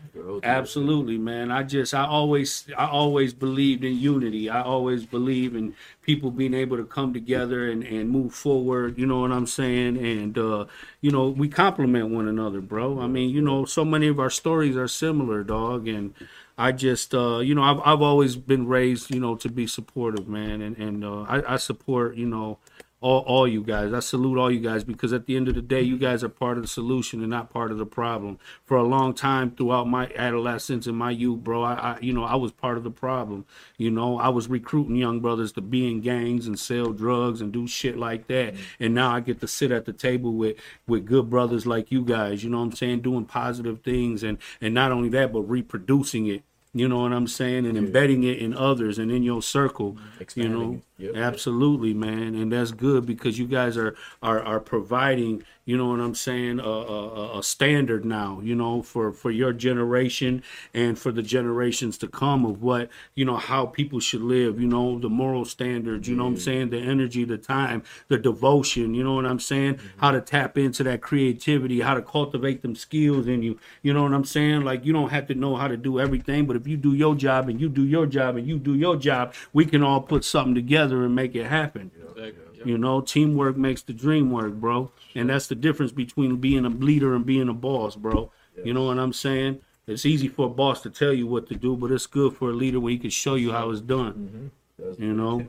[0.43, 1.51] Absolutely, man.
[1.51, 4.49] I just I always I always believed in unity.
[4.51, 9.07] I always believe in people being able to come together and, and move forward, you
[9.07, 9.99] know what I'm saying?
[9.99, 10.67] And uh,
[11.01, 13.01] you know, we complement one another, bro.
[13.01, 16.15] I mean, you know, so many of our stories are similar, dog, and
[16.59, 20.27] I just uh, you know, I've I've always been raised, you know, to be supportive,
[20.29, 22.59] man, and and uh, I, I support, you know,
[23.01, 23.93] all, all you guys.
[23.93, 26.29] I salute all you guys because at the end of the day, you guys are
[26.29, 28.39] part of the solution and not part of the problem.
[28.65, 32.25] For a long time throughout my adolescence and my youth, bro, I, I you know
[32.25, 33.45] I was part of the problem.
[33.77, 37.53] You know, I was recruiting young brothers to be in gangs and sell drugs and
[37.53, 38.55] do shit like that.
[38.55, 38.85] Mm-hmm.
[38.85, 42.03] And now I get to sit at the table with with good brothers like you
[42.03, 42.43] guys.
[42.43, 43.03] You know what I'm saying?
[43.03, 46.43] Doing positive things and and not only that, but reproducing it.
[46.79, 49.97] You know what I'm saying, and embedding it in others and in your circle.
[50.35, 50.83] You know.
[50.99, 51.17] Yep.
[51.17, 56.01] absolutely, man, and that's good because you guys are are are providing you know what
[56.01, 60.43] I'm saying, a, a, a- a standard now, you know, for, for your generation
[60.73, 64.69] and for the generations to come of what, you know, how people should live, you
[64.69, 66.43] know, the moral standards, you know what I'm mm-hmm.
[66.45, 70.01] saying, the energy, the time, the devotion, you know what I'm saying, mm-hmm.
[70.01, 74.05] how to tap into that creativity, how to cultivate them skills in you, you know
[74.05, 74.63] what I'm saying?
[74.63, 77.17] Like, you don't have to know how to do everything, but if you do your
[77.17, 80.25] job and you do your job and you do your job, we can all put
[80.25, 81.91] something together and make it happen.
[82.17, 82.46] Exactly.
[82.57, 82.67] Yep.
[82.67, 84.91] You know, teamwork makes the dream work, bro.
[85.15, 88.31] And that's the difference between being a leader and being a boss, bro.
[88.65, 89.61] You know what I'm saying?
[89.87, 92.51] It's easy for a boss to tell you what to do, but it's good for
[92.51, 94.51] a leader when he can show you how it's done.
[94.79, 95.47] That's You know,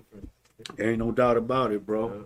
[0.79, 2.25] ain't no doubt about it, bro.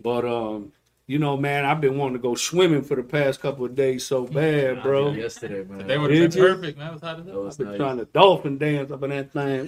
[0.00, 0.72] But um,
[1.06, 4.06] you know, man, I've been wanting to go swimming for the past couple of days
[4.06, 5.10] so bad, bro.
[5.12, 5.86] Yesterday, man.
[5.86, 6.88] They would have been perfect, man.
[6.88, 7.42] It was hot as That hell.
[7.42, 7.76] was I've been nice.
[7.78, 9.66] trying to dolphin dance up in that thing.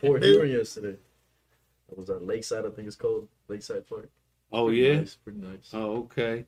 [0.00, 0.96] Port Huron yesterday.
[1.94, 4.10] That was that Lakeside, I think it's called Lakeside Park.
[4.50, 4.96] Oh Pretty yeah.
[4.96, 5.70] nice, pretty nice.
[5.72, 6.46] Oh, okay.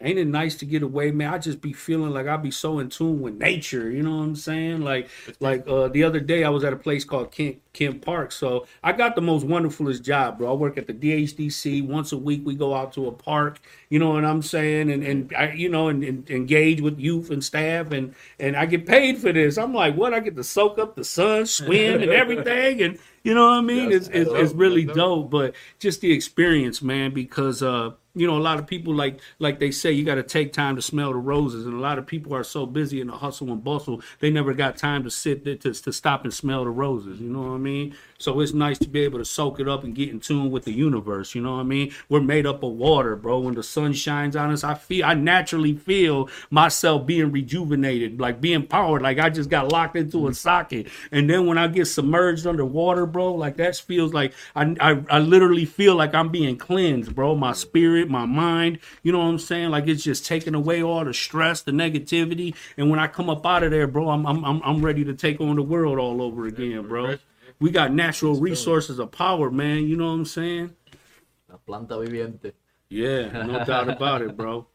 [0.00, 1.34] Ain't it nice to get away, man?
[1.34, 3.90] I just be feeling like I be so in tune with nature.
[3.90, 4.80] You know what I'm saying?
[4.80, 8.32] Like, like uh, the other day I was at a place called Kent Kent Park.
[8.32, 10.50] So I got the most wonderfulest job, bro.
[10.50, 11.86] I work at the DHDC.
[11.86, 13.60] Once a week we go out to a park.
[13.90, 14.90] You know what I'm saying?
[14.90, 18.64] And and I, you know, and, and engage with youth and staff, and and I
[18.64, 19.58] get paid for this.
[19.58, 20.14] I'm like, what?
[20.14, 23.60] I get to soak up the sun, swim, and everything, and you know what I
[23.60, 23.90] mean?
[23.92, 27.12] It's it's, it's really dope, but just the experience, man.
[27.12, 30.22] Because uh, you know, a lot of people like like they say you got to
[30.22, 33.08] take time to smell the roses, and a lot of people are so busy in
[33.08, 36.32] the hustle and bustle, they never got time to sit there to, to stop and
[36.32, 37.20] smell the roses.
[37.20, 37.65] You know what I mean?
[38.18, 40.64] So it's nice to be able to soak it up and get in tune with
[40.64, 41.34] the universe.
[41.34, 41.92] You know what I mean?
[42.08, 43.40] We're made up of water, bro.
[43.40, 48.40] When the sun shines on us, I feel I naturally feel myself being rejuvenated, like
[48.40, 50.36] being powered, like I just got locked into a mm.
[50.36, 50.88] socket.
[51.12, 55.18] And then when I get submerged underwater, bro, like that feels like I, I I
[55.18, 57.34] literally feel like I'm being cleansed, bro.
[57.34, 59.70] My spirit, my mind, you know what I'm saying?
[59.70, 62.54] Like it's just taking away all the stress, the negativity.
[62.76, 65.14] And when I come up out of there, bro, I'm I'm I'm, I'm ready to
[65.14, 67.16] take on the world all over again, bro.
[67.58, 69.86] We got natural resources of power, man.
[69.88, 70.74] You know what I'm saying?
[71.48, 72.52] La planta viviente.
[72.90, 74.66] Yeah, no doubt about it, bro.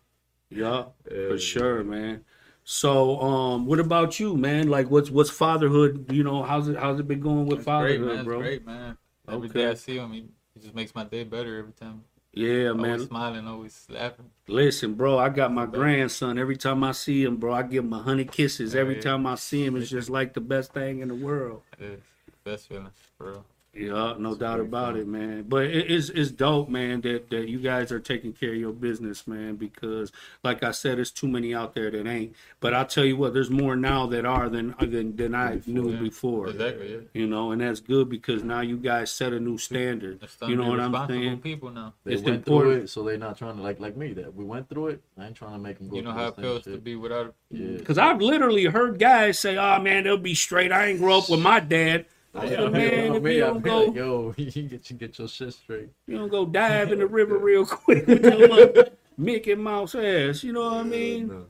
[0.49, 0.85] Yeah,
[1.27, 2.25] for sure, man.
[2.63, 4.67] So, um, what about you, man?
[4.67, 6.11] Like, what's what's fatherhood?
[6.11, 8.17] You know, how's it how's it been going with It's great, fatherhood, man.
[8.19, 8.41] It's bro?
[8.41, 8.97] great, man.
[9.27, 9.59] Every Okay.
[9.59, 12.03] day I see him, he, he just makes my day better every time.
[12.33, 12.91] Yeah, Always man.
[12.91, 14.29] Always smiling, always laughing.
[14.47, 16.37] Listen, bro, I got my grandson.
[16.37, 18.75] Every time I see him, bro, I give him a hundred kisses.
[18.75, 19.01] Every Yeah.
[19.01, 21.61] time I see him, it's just like the best thing in the world.
[21.79, 22.10] It's the
[22.43, 23.45] best feeling, for real.
[23.73, 25.45] Yeah, no doubt about it, man.
[25.47, 28.73] But it, it's it's dope, man, that that you guys are taking care of your
[28.73, 29.55] business, man.
[29.55, 30.11] Because,
[30.43, 32.35] like I said, there's too many out there that ain't.
[32.59, 35.89] But I'll tell you what, there's more now that are than than than I knew
[35.91, 35.99] Yeah.
[36.01, 36.49] before.
[36.49, 36.99] Exactly, yeah.
[37.13, 40.19] You know, and that's good because now you guys set a new standard.
[40.45, 41.39] You know what I'm saying?
[41.39, 41.93] people now.
[42.03, 42.73] They It's went important.
[42.73, 44.11] through it, so they're not trying to like like me.
[44.11, 45.01] That we went through it.
[45.17, 45.95] I ain't trying to make them go.
[45.95, 47.77] You know through how it feels to be without Yeah.
[47.77, 50.73] Because I've literally heard guys say, "Oh man, they'll be straight.
[50.73, 53.61] I ain't grow up with my dad." I Yeah, said, man, if me, you don't
[53.61, 55.89] be go, like, yo, you get you get your shit straight.
[56.07, 58.85] you don't go dive in the river real quick with your little
[59.17, 60.43] Mickey Mouse ass.
[60.43, 61.27] You know what I mean?
[61.27, 61.45] No.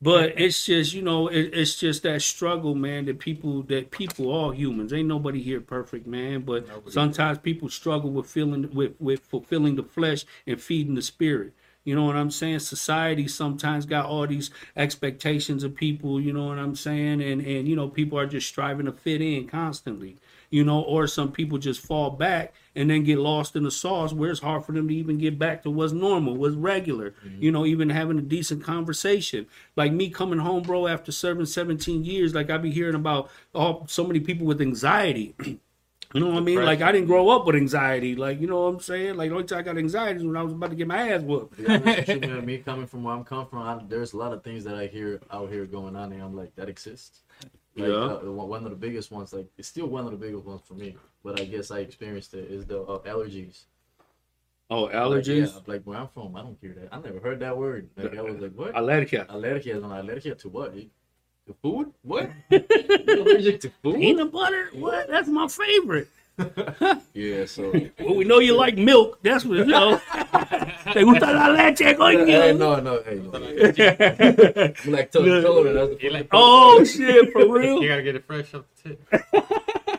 [0.00, 3.04] But it's just, you know, it, it's just that struggle, man.
[3.06, 6.40] That people, that people, all humans, ain't nobody here perfect, man.
[6.40, 6.90] But Nobody.
[6.90, 11.52] sometimes people struggle with feeling, with with fulfilling the flesh and feeding the spirit.
[11.84, 12.60] You know what I'm saying?
[12.60, 16.20] Society sometimes got all these expectations of people.
[16.20, 17.20] You know what I'm saying?
[17.20, 20.16] And and you know, people are just striving to fit in constantly.
[20.50, 24.12] You know, or some people just fall back and then get lost in the sauce
[24.12, 27.12] where it's hard for them to even get back to what's normal, what's regular.
[27.24, 27.42] Mm-hmm.
[27.42, 29.46] You know, even having a decent conversation.
[29.76, 33.86] Like me coming home, bro, after serving 17 years, like I be hearing about all
[33.88, 35.34] so many people with anxiety.
[36.14, 36.62] You know what I mean?
[36.62, 38.14] Like I didn't grow up with anxiety.
[38.14, 39.16] Like you know what I'm saying?
[39.16, 41.10] Like the only time I got anxiety is when I was about to get my
[41.10, 41.56] ass whooped.
[41.56, 44.16] To be honest you, man, me coming from where I'm come from, I, there's a
[44.18, 47.20] lot of things that I hear out here going on, and I'm like, that exists.
[47.74, 47.94] Like, Yeah.
[47.94, 50.74] uh, one of the biggest ones, like it's still one of the biggest ones for
[50.74, 53.64] me, but I guess I experienced it is the uh, allergies.
[54.68, 56.88] Oh, Like, allergies, yeah, like where I'm from, I don't hear that.
[56.92, 57.88] I never heard that word.
[57.96, 58.74] Like I was like, what?
[58.74, 60.74] allergia, Allergias, I'm allergic to what?
[61.48, 61.92] To food?
[62.02, 62.30] What?
[62.50, 62.62] you
[63.22, 63.96] allergic to food?
[63.96, 64.70] peanut butter.
[64.74, 65.08] What?
[65.08, 66.08] That's my favorite.
[67.14, 67.70] Yeah, so
[68.00, 69.18] Well, we know you like milk.
[69.22, 70.00] That's what you know.
[70.92, 72.26] Te gusta la leche, hey, coño.
[72.26, 73.34] Eh, eh, no, no, hey, no.
[73.34, 75.74] I'm like totally Look, colored.
[75.74, 77.82] That's the he like- Oh shit, for real?
[77.82, 79.98] You gotta get it fresh off the tip.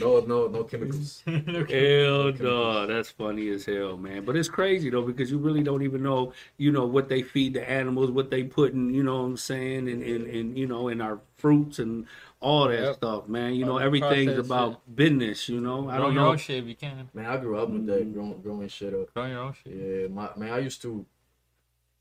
[0.00, 1.22] No, no, no chemicals.
[1.26, 4.24] Hell no, that's funny as hell, man.
[4.24, 7.54] But it's crazy though because you really don't even know, you know, what they feed
[7.54, 10.66] the animals, what they put in, you know what I'm saying, and and, and you
[10.66, 12.06] know, in our fruits and
[12.40, 12.94] all that Yep.
[12.96, 13.54] stuff, man.
[13.54, 15.88] You know, All the everything's processed about business, you know.
[15.88, 16.30] I Grow don't your know.
[16.32, 17.08] own shit if you can.
[17.14, 19.12] Man, I grew up with that growing, growing shit up.
[19.14, 19.72] Grow your own shit.
[19.74, 21.04] Yeah, my man, I used to.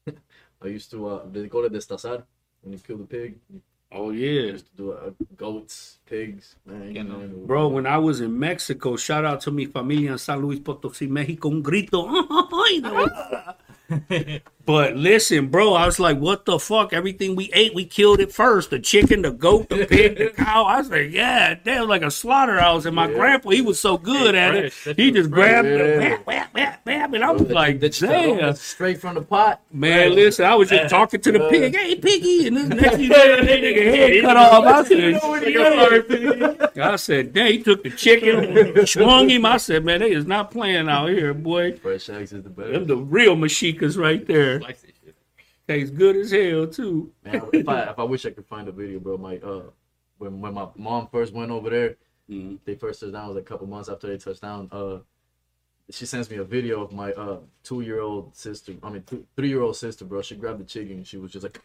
[0.62, 2.24] I used to uh they call it destazar
[2.62, 3.38] when you kill the pig.
[3.92, 4.54] Oh yeah.
[4.54, 6.96] used to do uh, goats, pigs, man.
[6.96, 7.28] You know.
[7.46, 11.10] Bro, when I was in Mexico, shout out to mi familia in San Luis Potosí,
[11.10, 12.08] Mexico, un grito.
[14.70, 16.94] but listen, bro, I was like, what the fuck?
[16.94, 18.70] Everything we ate, we killed it first.
[18.70, 20.66] The chicken, the goat, the pig, the cow.
[20.66, 22.86] I was like, yeah, damn, like a slaughterhouse.
[22.86, 24.72] And my grandpa, he was so good at it.
[24.86, 25.80] That He just grabbed fresh.
[25.80, 26.18] the Yeah.
[26.18, 28.54] bam, bam, bam, bam, and I was like, That's damn.
[28.54, 29.60] straight from the pot.
[29.74, 31.76] Man, listen, I was just talking to the pig.
[31.76, 34.66] Hey, piggy, and this next thing you know, that nigga head cut off.
[34.66, 39.48] I said, I said, damn, he took the chicken, swung him.
[39.48, 41.76] I said, man, they is not playing out here, boy.
[41.78, 42.72] Fresh eggs is the best.
[42.72, 44.59] Them the real machikas right there.
[44.60, 45.16] That shit.
[45.68, 47.12] Tastes good as hell too.
[47.24, 49.64] Man, if I if I wish I could find a video, bro, my uh
[50.18, 51.96] when when my mom first went over there,
[52.30, 52.60] Mhm.
[52.66, 54.68] they first touched down was a couple months after they touched down.
[54.72, 55.00] Uh,
[55.92, 58.74] she sends me a video of my uh two year old sister.
[58.84, 60.22] I mean, two, three year old sister, bro.
[60.22, 60.98] She grabbed the chicken.
[60.98, 61.60] and She was just like,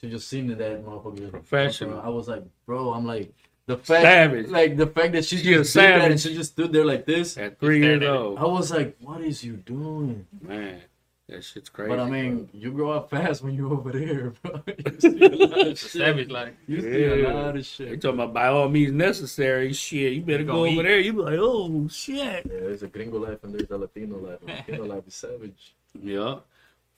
[0.00, 1.30] she just seen that motherfucker.
[1.30, 2.00] Professional.
[2.00, 3.32] I was like, bro, I'm like.
[3.66, 4.46] The fact, Savage.
[4.48, 6.20] like the fact that she She just that and savage.
[6.22, 8.38] she just stood there like this, At three years old.
[8.38, 10.82] I was like, "What is you doing?" man,
[11.28, 11.88] that shit's crazy.
[11.90, 14.62] But I mean, you grow up fast when you're over there, bro.
[14.66, 15.90] You see a lot of It's shit.
[15.92, 16.54] savage like.
[16.68, 17.86] You see a lot of shit.
[17.88, 18.00] they shit.
[18.02, 19.72] talking about by all means necessary.
[19.72, 21.00] Shit, you better go gonna over there.
[21.00, 22.16] You be like, oh shit.
[22.16, 24.38] Yeah, there's a gringo life and there's a Latino life.
[24.46, 25.74] And Latino life is savage.
[26.00, 26.36] Yeah.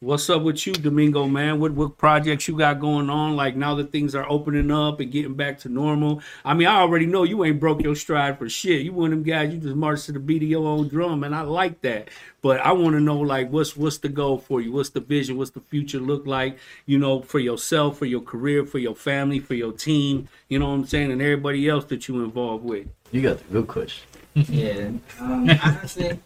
[0.01, 1.59] What's up with you, Domingo, man?
[1.59, 3.35] What what projects you got going on?
[3.35, 6.23] Like now that things are opening up and getting back to normal.
[6.45, 8.83] I mean, I already know you ain't broke your stride for shit.
[8.83, 11.25] You one of them guys, you just march to the beat of your own drum,
[11.25, 12.11] and I like that.
[12.43, 14.71] But I want to know, like, what's what's the goal for you?
[14.71, 15.37] What's the vision?
[15.37, 16.59] What's the future look like?
[16.87, 20.29] You know, for yourself, for your career, for your family, for your team.
[20.49, 22.87] You know what I'm saying, and everybody else that you involved with.
[23.11, 24.07] You got the good question.
[24.37, 24.91] Yeah.
[25.21, 26.21] Um, honestly,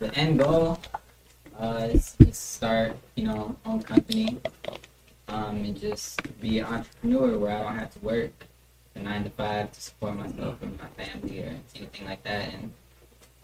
[0.00, 0.80] the end goal
[1.62, 1.96] uh,
[2.32, 4.38] start, you know, own company,
[5.28, 8.32] um, and just be an entrepreneur where I don't have to work
[8.94, 12.72] a nine to five to support myself and my family or anything like that, and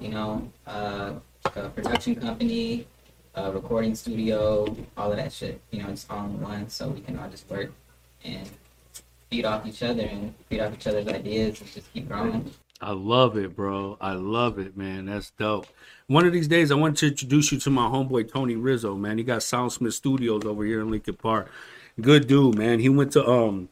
[0.01, 1.13] you know, uh,
[1.45, 2.87] a production company,
[3.35, 5.61] a recording studio, all of that shit.
[5.71, 7.73] You know, just all in one, so we can all just work
[8.25, 8.49] and
[9.31, 12.51] feed off each other and feed off each other's ideas and just keep growing.
[12.81, 13.97] I love it, bro.
[14.01, 15.07] I love it, man.
[15.07, 15.67] That's dope.
[16.07, 19.19] One of these days, I want to introduce you to my homeboy Tony Rizzo, man.
[19.19, 21.51] He got Soundsmith Studios over here in Lincoln Park.
[22.01, 22.79] Good dude, man.
[22.79, 23.69] He went to um,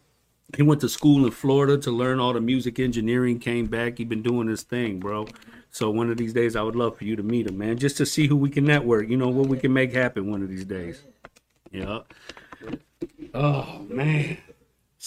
[0.56, 3.38] he went to school in Florida to learn all the music engineering.
[3.38, 3.98] Came back.
[3.98, 5.28] He been doing his thing, bro.
[5.70, 7.96] So one of these days, I would love for you to meet him, man, just
[7.98, 9.08] to see who we can network.
[9.08, 11.02] You know what we can make happen one of these days.
[11.70, 12.00] Yeah.
[13.34, 14.38] Oh man.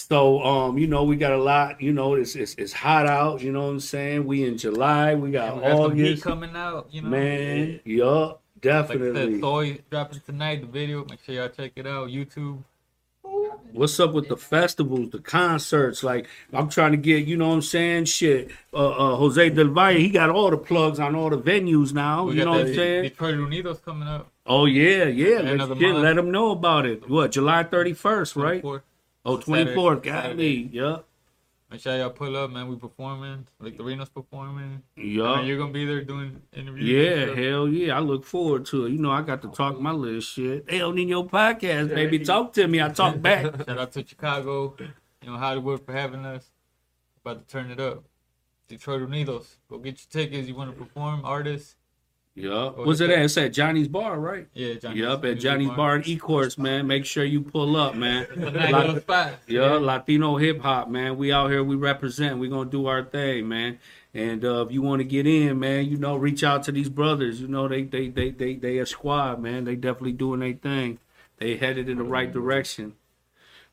[0.08, 3.42] So um, you know, we got a lot, you know, it's it's, it's hot out,
[3.42, 4.24] you know what I'm saying?
[4.24, 6.22] We in July, we got We got some heat August.
[6.22, 7.08] coming out, you know.
[7.10, 9.40] Man, yup, Like I said, definitely.
[9.40, 11.04] Soy dropping tonight, the video.
[11.04, 12.08] Make sure y'all check it out.
[12.08, 12.64] YouTube.
[13.72, 16.02] What's up with the festivals, the concerts?
[16.02, 18.06] Like I'm trying to get, you know what I'm saying?
[18.06, 18.50] Shit.
[18.72, 22.24] Uh, uh Jose Del Valle, he got all the plugs on all the venues now.
[22.24, 23.02] We you know what I'm saying?
[23.02, 24.32] Detroit Unidos coming up.
[24.46, 25.40] Oh yeah, yeah.
[25.40, 27.08] Let's get, let them know about it.
[27.08, 28.62] What, July 31st, right?
[28.62, 28.82] 24th.
[29.24, 29.74] Oh, Saturday.
[29.74, 30.04] 24th.
[30.04, 30.62] Saturday.
[30.64, 30.70] Golly.
[30.72, 31.06] Yup.
[31.70, 32.66] Make sure y'all pull up, man.
[32.66, 33.46] We performing.
[33.60, 34.82] Like the Reno's performing.
[34.96, 35.38] Yup.
[35.38, 36.88] And you're gonna be there doing interviews.
[36.88, 37.96] Yeah, hell yeah.
[37.96, 38.90] I look forward to it.
[38.90, 40.64] You know, I got to talk my little shit.
[40.68, 42.18] Hey, on your podcast, baby.
[42.18, 42.82] Talk to me.
[42.82, 43.44] I talk back.
[43.44, 46.50] Shout out to Chicago, you know Hollywood for having us.
[47.24, 48.02] About to turn it up.
[48.66, 49.56] Detroit Unidos.
[49.68, 50.48] Go get your tickets.
[50.48, 51.76] You want to perform, artists?
[52.36, 52.78] Yup.
[52.78, 53.18] What's it at?
[53.24, 54.46] It's at Johnny's Bar, right?
[54.54, 56.86] Yeah, Johnny's Yup, at Johnny's Bar and E-Course, man.
[56.86, 58.26] Make sure you pull up, man.
[58.30, 59.32] It's a nice Like- little spot.
[59.46, 61.16] Yeah, Latino hip hop, man.
[61.16, 62.38] We out here, we represent.
[62.38, 63.78] We gonna do our thing, man.
[64.14, 66.88] And uh, if you want to get in, man, you know, reach out to these
[66.88, 67.40] brothers.
[67.40, 69.64] You know, they they they they they a squad, man.
[69.64, 70.98] They definitely doing their thing.
[71.38, 72.94] They headed in the right direction.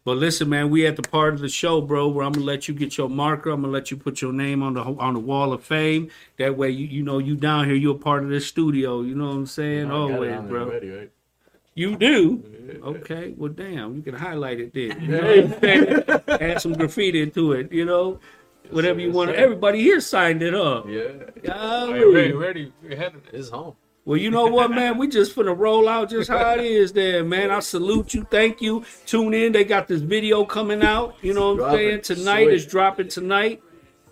[0.07, 2.69] But listen, man, we at the part of the show, bro, where I'm gonna let
[2.69, 3.49] you get your marker.
[3.49, 6.09] I'm gonna let you put your name on the on the wall of fame.
[6.37, 9.01] That way, you you know you down here, you're a part of this studio.
[9.01, 9.87] You know what I'm saying?
[9.87, 10.63] I got it Always, bro.
[10.63, 11.11] already, right?
[11.75, 12.41] You do?
[12.85, 14.97] Okay, well, damn, you can highlight it then.
[15.01, 16.23] You know?
[16.39, 18.21] Add some graffiti to it, you know?
[18.69, 19.31] Whatever you yes, want.
[19.31, 19.35] sir.
[19.35, 20.87] Everybody here signed it up.
[20.87, 21.09] Yeah,
[21.43, 21.93] Golly.
[21.93, 22.31] Are you ready?
[22.31, 22.73] Ready?
[22.81, 23.41] We're ahead of this.
[23.41, 23.75] it's home.
[24.07, 24.97] Well, you know what, man?
[24.97, 27.51] We just finna roll out just how it is there, man.
[27.51, 28.25] I salute you.
[28.31, 28.85] Thank you.
[29.05, 29.51] Tune in.
[29.51, 31.15] They got this video coming out.
[31.21, 32.01] You know what I'm saying?
[32.03, 32.53] Tonight Sweet.
[32.53, 33.61] is dropping tonight.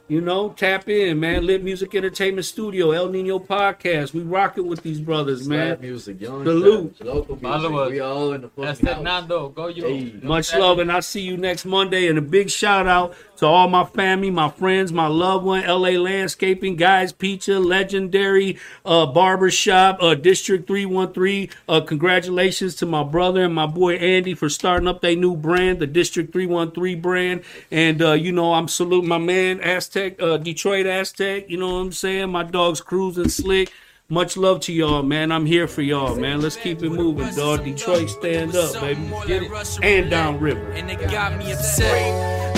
[0.09, 1.47] You know, tap in, man.
[1.47, 4.13] Lit Music Entertainment Studio, El Nino Podcast.
[4.13, 5.69] We rock it with these brothers, man.
[5.69, 6.95] Slap music, young Salute.
[6.97, 7.85] Stuff, local Follow music.
[7.85, 7.91] us.
[7.91, 9.03] We all in the That's fucking that house.
[9.03, 9.49] Nando.
[9.49, 9.83] Go you.
[9.83, 10.13] Hey.
[10.21, 12.07] Much love, and I'll see you next Monday.
[12.07, 15.91] And a big shout out to all my family, my friends, my loved one, LA
[15.91, 21.49] Landscaping, Guys Pizza, Legendary uh, Barbershop, uh, District 313.
[21.67, 25.79] Uh, congratulations to my brother and my boy Andy for starting up their new brand,
[25.79, 27.43] the District 313 brand.
[27.71, 31.49] And, uh, you know, I'm saluting my man, Aztec, uh, Detroit Aztec.
[31.49, 32.29] You know what I'm saying?
[32.29, 33.71] My dog's cruising slick.
[34.07, 35.31] Much love to y'all, man.
[35.31, 36.39] I'm here for y'all, man.
[36.39, 37.63] Let's keep it moving, dog.
[37.63, 39.01] Detroit, stand up, baby.
[39.25, 39.79] Get it.
[39.81, 40.71] And downriver.
[40.73, 42.54] And it got me upset.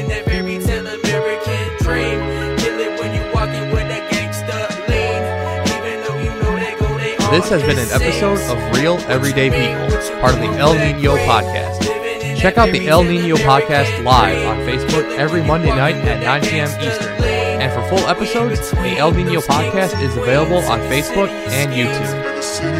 [0.00, 2.56] Living that fairy tale American dream.
[2.56, 5.20] Kill it when you walking with that gangsta lean.
[5.76, 9.50] Even though you know they go, they This has been an episode of Real Everyday
[9.50, 11.82] People, part of the El Nino Podcast.
[12.38, 16.68] Check out the El Nino Podcast live on Facebook every Monday night at 9 p.m.
[16.80, 17.22] Eastern.
[17.60, 22.79] And for full episodes, the El Nino Podcast is available on Facebook and YouTube.